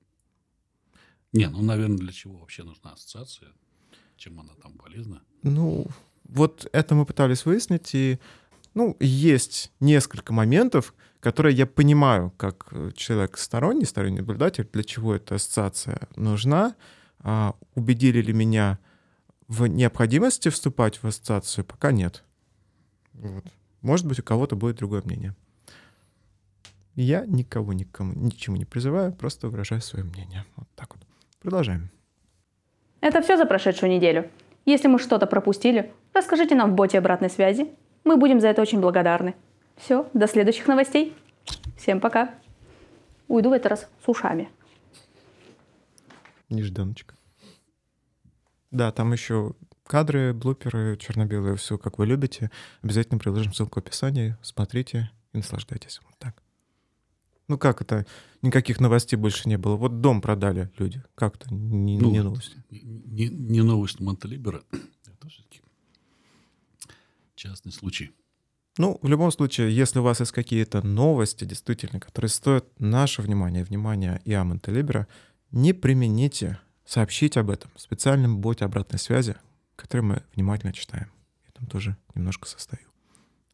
Не, 1.34 1.48
ну, 1.50 1.62
наверное, 1.62 1.98
для 1.98 2.12
чего 2.12 2.38
вообще 2.38 2.64
нужна 2.64 2.94
ассоциация? 2.94 3.52
Чем 4.18 4.40
она 4.40 4.54
там 4.56 4.78
полезна? 4.78 5.24
Ну, 5.44 5.88
вот 6.30 6.68
это 6.72 6.96
мы 6.96 7.06
пытались 7.06 7.46
выяснить, 7.46 7.94
и 7.94 8.20
ну, 8.74 8.96
есть 9.00 9.72
несколько 9.80 10.34
моментов, 10.34 10.94
которые 11.20 11.56
я 11.56 11.66
понимаю, 11.66 12.32
как 12.38 12.68
э, 12.72 12.92
человек 12.96 13.38
сторонний, 13.38 13.86
сторонний 13.86 14.20
наблюдатель, 14.20 14.68
для 14.72 14.84
чего 14.84 15.16
эта 15.16 15.36
ассоциация 15.36 16.08
нужна. 16.16 16.76
А 17.22 17.56
убедили 17.76 18.22
ли 18.22 18.32
меня 18.32 18.80
в 19.48 19.66
необходимости 19.66 20.50
вступать 20.50 21.04
в 21.04 21.08
ассоциацию, 21.08 21.66
пока 21.66 21.92
нет. 21.92 22.24
Вот. 23.14 23.46
Может 23.82 24.06
быть, 24.06 24.20
у 24.20 24.24
кого-то 24.24 24.56
будет 24.56 24.78
другое 24.78 25.02
мнение. 25.04 25.36
Я 26.96 27.26
никого 27.26 27.74
никому 27.74 28.14
ничему 28.14 28.56
не 28.58 28.66
призываю, 28.66 29.14
просто 29.14 29.50
выражаю 29.50 29.82
свое 29.82 30.06
мнение. 30.06 30.46
Вот 30.56 30.68
так 30.76 30.96
вот. 30.96 31.06
Продолжаем. 31.42 31.90
Это 33.02 33.22
все 33.22 33.38
за 33.38 33.46
прошедшую 33.46 33.92
неделю. 33.92 34.30
Если 34.66 34.88
мы 34.88 35.00
что-то 35.00 35.26
пропустили, 35.26 35.92
расскажите 36.14 36.56
нам 36.56 36.72
в 36.72 36.76
боте 36.76 36.98
обратной 36.98 37.30
связи. 37.30 37.74
Мы 38.04 38.18
будем 38.18 38.40
за 38.40 38.48
это 38.48 38.62
очень 38.62 38.80
благодарны. 38.80 39.36
Все, 39.78 40.10
до 40.14 40.28
следующих 40.28 40.68
новостей. 40.68 41.16
Всем 41.78 42.00
пока. 42.00 42.36
Уйду 43.28 43.50
в 43.50 43.54
этот 43.54 43.68
раз 43.68 43.90
с 44.04 44.08
ушами. 44.08 44.50
Нежданочка. 46.50 47.16
Да, 48.72 48.92
там 48.92 49.14
еще 49.14 49.54
кадры, 49.84 50.34
блуперы, 50.34 50.98
черно-белые, 50.98 51.56
все 51.56 51.78
как 51.78 51.98
вы 51.98 52.06
любите. 52.06 52.52
Обязательно 52.82 53.20
приложим 53.20 53.54
ссылку 53.54 53.80
в 53.80 53.84
описании. 53.84 54.38
Смотрите 54.42 55.12
и 55.34 55.38
наслаждайтесь. 55.38 56.00
Вот 56.04 56.18
так. 56.18 56.42
Ну 57.48 57.58
как 57.58 57.82
это? 57.82 58.06
Никаких 58.44 58.80
новостей 58.80 59.18
больше 59.18 59.50
не 59.50 59.58
было. 59.58 59.76
Вот 59.76 60.02
дом 60.02 60.22
продали 60.22 60.72
люди. 60.78 61.02
Как-то 61.16 61.54
не, 61.54 62.00
Ну, 62.00 62.12
не 62.12 62.22
новость. 62.22 62.56
Не, 62.70 63.28
не 63.28 63.64
новость 63.64 64.00
Монтелибера. 64.00 64.62
Это 64.72 65.28
все-таки 65.28 65.62
частный 67.40 67.72
случай. 67.72 68.12
Ну, 68.78 69.00
в 69.02 69.08
любом 69.08 69.32
случае, 69.32 69.76
если 69.76 70.00
у 70.00 70.04
вас 70.04 70.20
есть 70.20 70.32
какие-то 70.32 70.86
новости, 70.86 71.46
действительно, 71.46 72.00
которые 72.00 72.30
стоят 72.30 72.66
наше 72.80 73.22
внимание, 73.22 73.64
внимание 73.64 74.22
и 74.26 74.34
Амонта 74.34 74.72
Либера, 74.72 75.08
не 75.52 75.74
примените 75.74 76.60
сообщить 76.86 77.38
об 77.38 77.50
этом 77.50 77.72
в 77.76 77.82
специальном 77.82 78.40
боте 78.40 78.66
обратной 78.66 79.00
связи, 79.00 79.36
который 79.76 80.02
мы 80.02 80.24
внимательно 80.36 80.74
читаем. 80.74 81.12
Я 81.46 81.52
там 81.54 81.68
тоже 81.68 81.98
немножко 82.14 82.48
состою. 82.48 82.82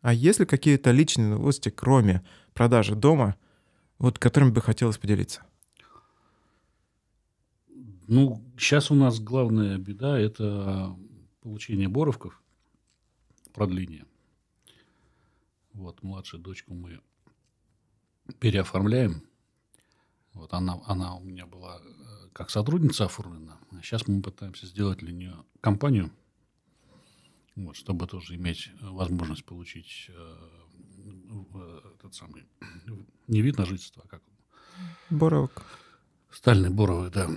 А 0.01 0.13
если 0.13 0.45
какие-то 0.45 0.91
личные 0.91 1.27
новости, 1.29 1.69
кроме 1.69 2.23
продажи 2.53 2.95
дома, 2.95 3.35
вот 3.97 4.19
которыми 4.19 4.51
бы 4.51 4.61
хотелось 4.61 4.97
поделиться? 4.97 5.41
Ну, 8.07 8.43
сейчас 8.57 8.91
у 8.91 8.95
нас 8.95 9.19
главная 9.19 9.77
беда– 9.77 10.19
это 10.19 10.95
получение 11.41 11.87
боровков, 11.87 12.39
продление. 13.55 14.05
Вот, 15.73 16.03
младшую 16.03 16.43
дочку 16.43 16.73
мы 16.73 17.01
переоформляем. 18.39 19.23
Вот 20.33 20.53
она, 20.53 20.81
она 20.85 21.15
у 21.15 21.23
меня 21.23 21.45
была 21.45 21.79
э, 21.79 22.29
как 22.33 22.49
сотрудница 22.49 23.05
оформлена. 23.05 23.57
А 23.71 23.81
сейчас 23.81 24.07
мы 24.07 24.21
пытаемся 24.21 24.67
сделать 24.67 24.99
для 24.99 25.13
нее 25.13 25.45
компанию, 25.61 26.11
вот, 27.55 27.77
чтобы 27.77 28.07
тоже 28.07 28.35
иметь 28.35 28.71
возможность 28.81 29.45
получить 29.45 30.09
э, 30.09 30.37
э, 31.53 31.81
этот 31.97 32.13
самый, 32.13 32.45
не 33.27 33.41
вид 33.41 33.57
на 33.57 33.65
жительство, 33.65 34.03
а 34.05 34.07
как? 34.07 34.21
Боровок. 35.09 35.63
Стальный 36.29 36.69
боровый, 36.69 37.11
да. 37.11 37.29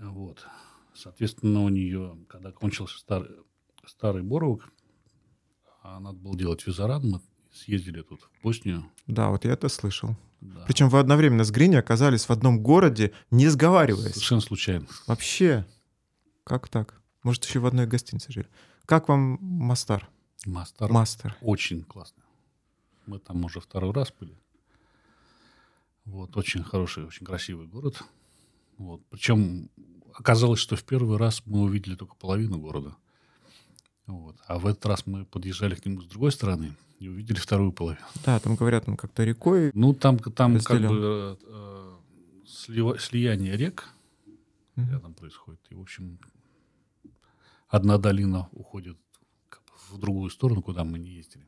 вот. 0.00 0.46
Соответственно, 0.94 1.62
у 1.62 1.68
нее, 1.68 2.18
когда 2.28 2.52
кончился 2.52 2.98
старый, 2.98 3.36
старый 3.84 4.22
боровок, 4.22 4.72
а 5.86 6.00
надо 6.00 6.18
было 6.18 6.36
делать 6.36 6.66
визаран, 6.66 7.08
мы 7.08 7.20
съездили 7.52 8.02
тут 8.02 8.20
в 8.20 8.42
Боснию. 8.42 8.84
Да, 9.06 9.30
вот 9.30 9.44
я 9.44 9.52
это 9.52 9.68
слышал. 9.68 10.16
Да. 10.40 10.64
Причем 10.66 10.88
вы 10.88 10.98
одновременно 10.98 11.44
с 11.44 11.50
Грини 11.50 11.76
оказались 11.76 12.26
в 12.26 12.30
одном 12.30 12.60
городе, 12.62 13.12
не 13.30 13.48
сговариваясь. 13.48 14.12
Совершенно 14.14 14.40
случайно. 14.40 14.86
Вообще, 15.06 15.64
как 16.44 16.68
так? 16.68 17.00
Может, 17.22 17.44
еще 17.44 17.60
в 17.60 17.66
одной 17.66 17.86
гостинице 17.86 18.32
жили. 18.32 18.48
Как 18.84 19.08
вам 19.08 19.38
Мастар? 19.40 20.08
Мастер 20.44 20.92
Мастер. 20.92 21.36
очень 21.40 21.82
классно. 21.82 22.22
Мы 23.06 23.18
там 23.18 23.44
уже 23.44 23.60
второй 23.60 23.92
раз 23.92 24.12
были. 24.18 24.36
Вот, 26.04 26.36
очень 26.36 26.62
хороший, 26.62 27.04
очень 27.04 27.24
красивый 27.26 27.66
город. 27.66 28.02
Вот. 28.78 29.02
Причем 29.08 29.70
оказалось, 30.14 30.60
что 30.60 30.76
в 30.76 30.84
первый 30.84 31.16
раз 31.16 31.42
мы 31.46 31.62
увидели 31.62 31.94
только 31.94 32.14
половину 32.16 32.58
города. 32.58 32.96
Вот. 34.06 34.36
А 34.46 34.58
в 34.58 34.66
этот 34.66 34.86
раз 34.86 35.06
мы 35.06 35.24
подъезжали 35.24 35.74
к 35.74 35.84
нему 35.84 36.00
с 36.00 36.06
другой 36.06 36.30
стороны 36.32 36.74
и 37.00 37.08
увидели 37.08 37.38
вторую 37.38 37.72
половину. 37.72 38.04
Да, 38.24 38.38
там 38.38 38.54
говорят, 38.56 38.88
он 38.88 38.96
как-то 38.96 39.24
рекой. 39.24 39.70
Ну, 39.74 39.94
там, 39.94 40.18
там 40.18 40.60
как 40.60 40.80
бы 40.80 41.38
э, 41.42 41.92
слива- 42.46 42.98
слияние 42.98 43.56
рек 43.56 43.88
Мгм. 44.76 44.90
рядом 44.92 45.14
происходит. 45.14 45.60
И, 45.70 45.74
в 45.74 45.80
общем, 45.80 46.18
одна 47.68 47.98
долина 47.98 48.48
уходит 48.52 48.96
как 49.48 49.62
бы 49.64 49.72
в 49.96 49.98
другую 50.00 50.30
сторону, 50.30 50.62
куда 50.62 50.84
мы 50.84 50.98
не 50.98 51.10
ездили. 51.10 51.46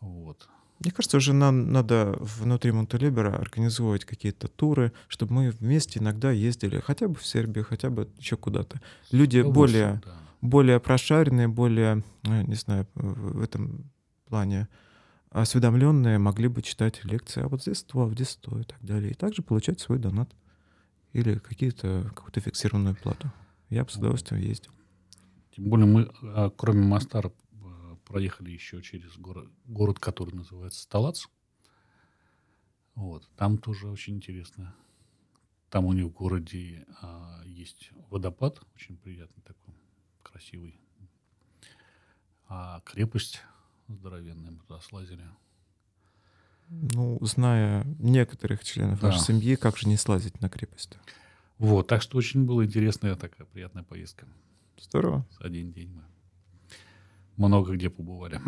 Вот. 0.00 0.48
Мне 0.80 0.90
кажется, 0.90 1.16
уже 1.16 1.32
нам 1.32 1.72
надо 1.72 2.16
внутри 2.20 2.72
Монтелибера 2.72 3.36
организовывать 3.36 4.04
какие-то 4.04 4.48
туры, 4.48 4.92
чтобы 5.08 5.32
мы 5.34 5.50
вместе 5.50 5.98
иногда 6.00 6.30
ездили 6.30 6.80
хотя 6.80 7.08
бы 7.08 7.14
в 7.14 7.26
Сербию, 7.26 7.64
хотя 7.64 7.90
бы 7.90 8.08
еще 8.18 8.36
куда-то. 8.36 8.80
Люди 9.10 9.40
более, 9.40 10.02
да. 10.04 10.18
Более 10.44 10.78
прошаренные, 10.78 11.48
более, 11.48 12.04
э, 12.24 12.42
не 12.42 12.54
знаю, 12.54 12.86
в 12.94 13.42
этом 13.42 13.90
плане 14.26 14.68
осведомленные 15.30 16.18
могли 16.18 16.48
бы 16.48 16.62
читать 16.62 17.02
лекции, 17.04 17.42
а 17.42 17.48
вот 17.48 17.62
здесь 17.62 17.82
то, 17.82 18.02
а 18.02 18.04
вот 18.04 18.14
здесь 18.14 18.36
то 18.36 18.58
и 18.58 18.62
так 18.62 18.78
далее. 18.82 19.12
И 19.12 19.14
также 19.14 19.42
получать 19.42 19.80
свой 19.80 19.98
донат 19.98 20.30
или 21.12 21.38
какие-то, 21.38 22.12
какую-то 22.14 22.40
фиксированную 22.40 22.94
плату. 22.94 23.32
Я 23.70 23.84
бы 23.84 23.90
с 23.90 23.96
удовольствием 23.96 24.42
ездил. 24.42 24.70
Тем 25.50 25.70
более 25.70 25.86
мы, 25.86 26.10
а, 26.22 26.50
кроме 26.50 26.82
Мастара, 26.82 27.32
э, 27.52 27.96
проехали 28.04 28.50
еще 28.50 28.82
через 28.82 29.16
город, 29.16 29.48
город, 29.64 29.98
который 29.98 30.34
называется 30.34 30.82
Сталац. 30.82 31.24
Вот. 32.94 33.28
Там 33.36 33.58
тоже 33.58 33.88
очень 33.88 34.16
интересно. 34.16 34.74
Там 35.70 35.86
у 35.86 35.92
них 35.92 36.06
в 36.06 36.12
городе 36.12 36.86
а, 37.00 37.42
есть 37.44 37.90
водопад, 38.10 38.60
очень 38.74 38.96
приятный 38.96 39.42
такой, 39.42 39.74
красивый. 40.34 40.74
А 42.48 42.80
крепость 42.84 43.40
здоровенная, 43.88 44.50
мы 44.50 44.58
туда 44.58 44.80
слазили. 44.80 45.22
Ну, 46.68 47.18
зная 47.20 47.84
некоторых 48.00 48.64
членов 48.64 49.00
Да. 49.00 49.08
вашей 49.08 49.20
семьи, 49.20 49.54
как 49.54 49.76
же 49.76 49.88
не 49.88 49.96
слазить 49.96 50.40
на 50.40 50.48
крепость? 50.48 50.98
Вот, 51.58 51.86
так 51.86 52.02
что 52.02 52.18
очень 52.18 52.44
была 52.46 52.64
интересная 52.64 53.14
такая 53.14 53.46
приятная 53.46 53.84
поездка. 53.84 54.26
Здорово. 54.80 55.24
Один 55.38 55.72
день 55.72 55.90
мы. 55.92 56.02
много 57.36 57.74
где 57.74 57.88
побывали. 57.90 58.40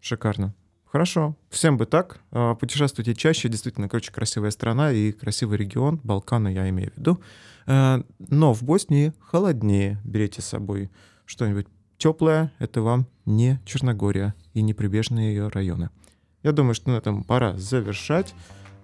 Шикарно. 0.00 0.54
Хорошо. 0.94 1.34
Всем 1.50 1.76
бы 1.76 1.86
так. 1.86 2.20
А, 2.30 2.54
путешествуйте 2.54 3.16
чаще. 3.16 3.48
Действительно, 3.48 3.88
короче, 3.88 4.12
красивая 4.12 4.52
страна 4.52 4.92
и 4.92 5.10
красивый 5.10 5.58
регион. 5.58 5.98
Балканы 6.04 6.52
я 6.52 6.68
имею 6.68 6.92
в 6.92 6.96
виду. 6.96 7.20
А, 7.66 8.04
но 8.20 8.54
в 8.54 8.62
Боснии 8.62 9.12
холоднее. 9.18 10.00
Берите 10.04 10.40
с 10.40 10.44
собой 10.44 10.92
что-нибудь 11.24 11.66
теплое. 11.98 12.52
Это 12.60 12.80
вам 12.80 13.08
не 13.24 13.58
Черногория 13.64 14.36
и 14.52 14.62
не 14.62 14.72
прибежные 14.72 15.34
ее 15.34 15.48
районы. 15.48 15.90
Я 16.44 16.52
думаю, 16.52 16.74
что 16.76 16.90
на 16.90 16.98
этом 16.98 17.24
пора 17.24 17.56
завершать. 17.56 18.32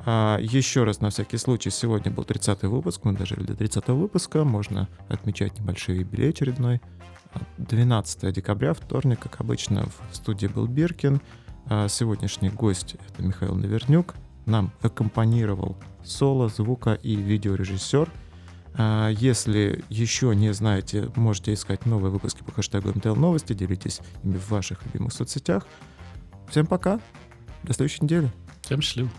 А, 0.04 0.38
еще 0.40 0.82
раз, 0.82 1.00
на 1.00 1.10
всякий 1.10 1.36
случай, 1.36 1.70
сегодня 1.70 2.10
был 2.10 2.24
30 2.24 2.64
выпуск, 2.64 3.04
мы 3.04 3.12
дожили 3.12 3.44
до 3.44 3.54
30 3.54 3.86
выпуска, 3.90 4.42
можно 4.42 4.88
отмечать 5.08 5.60
небольшой 5.60 5.98
юбилей 5.98 6.30
очередной. 6.30 6.80
12 7.58 8.32
декабря, 8.32 8.74
вторник, 8.74 9.20
как 9.20 9.40
обычно, 9.40 9.86
в 10.10 10.16
студии 10.16 10.48
был 10.48 10.66
Биркин. 10.66 11.20
А, 11.66 11.88
сегодняшний 11.88 12.50
гость— 12.50 12.96
это 13.08 13.22
Михаил 13.22 13.54
Навернюк. 13.54 14.14
Нам 14.46 14.72
аккомпанировал 14.80 15.76
соло, 16.02 16.48
звука 16.48 16.94
и 16.94 17.16
видеорежиссер. 17.16 18.10
А, 18.74 19.08
если 19.10 19.84
еще 19.88 20.34
не 20.34 20.52
знаете, 20.52 21.10
можете 21.16 21.54
искать 21.54 21.86
новые 21.86 22.10
выпуски 22.10 22.42
по 22.42 22.52
хэштегу 22.52 22.90
МТЛ 22.90 23.14
Новости, 23.14 23.52
делитесь 23.52 24.00
ими 24.22 24.36
в 24.36 24.50
ваших 24.50 24.84
любимых 24.86 25.12
соцсетях. 25.12 25.66
Всем 26.48 26.66
пока! 26.66 27.00
До 27.62 27.72
следующей 27.74 28.04
недели. 28.04 28.32
Всем 28.62 28.80
счастливо. 28.80 29.10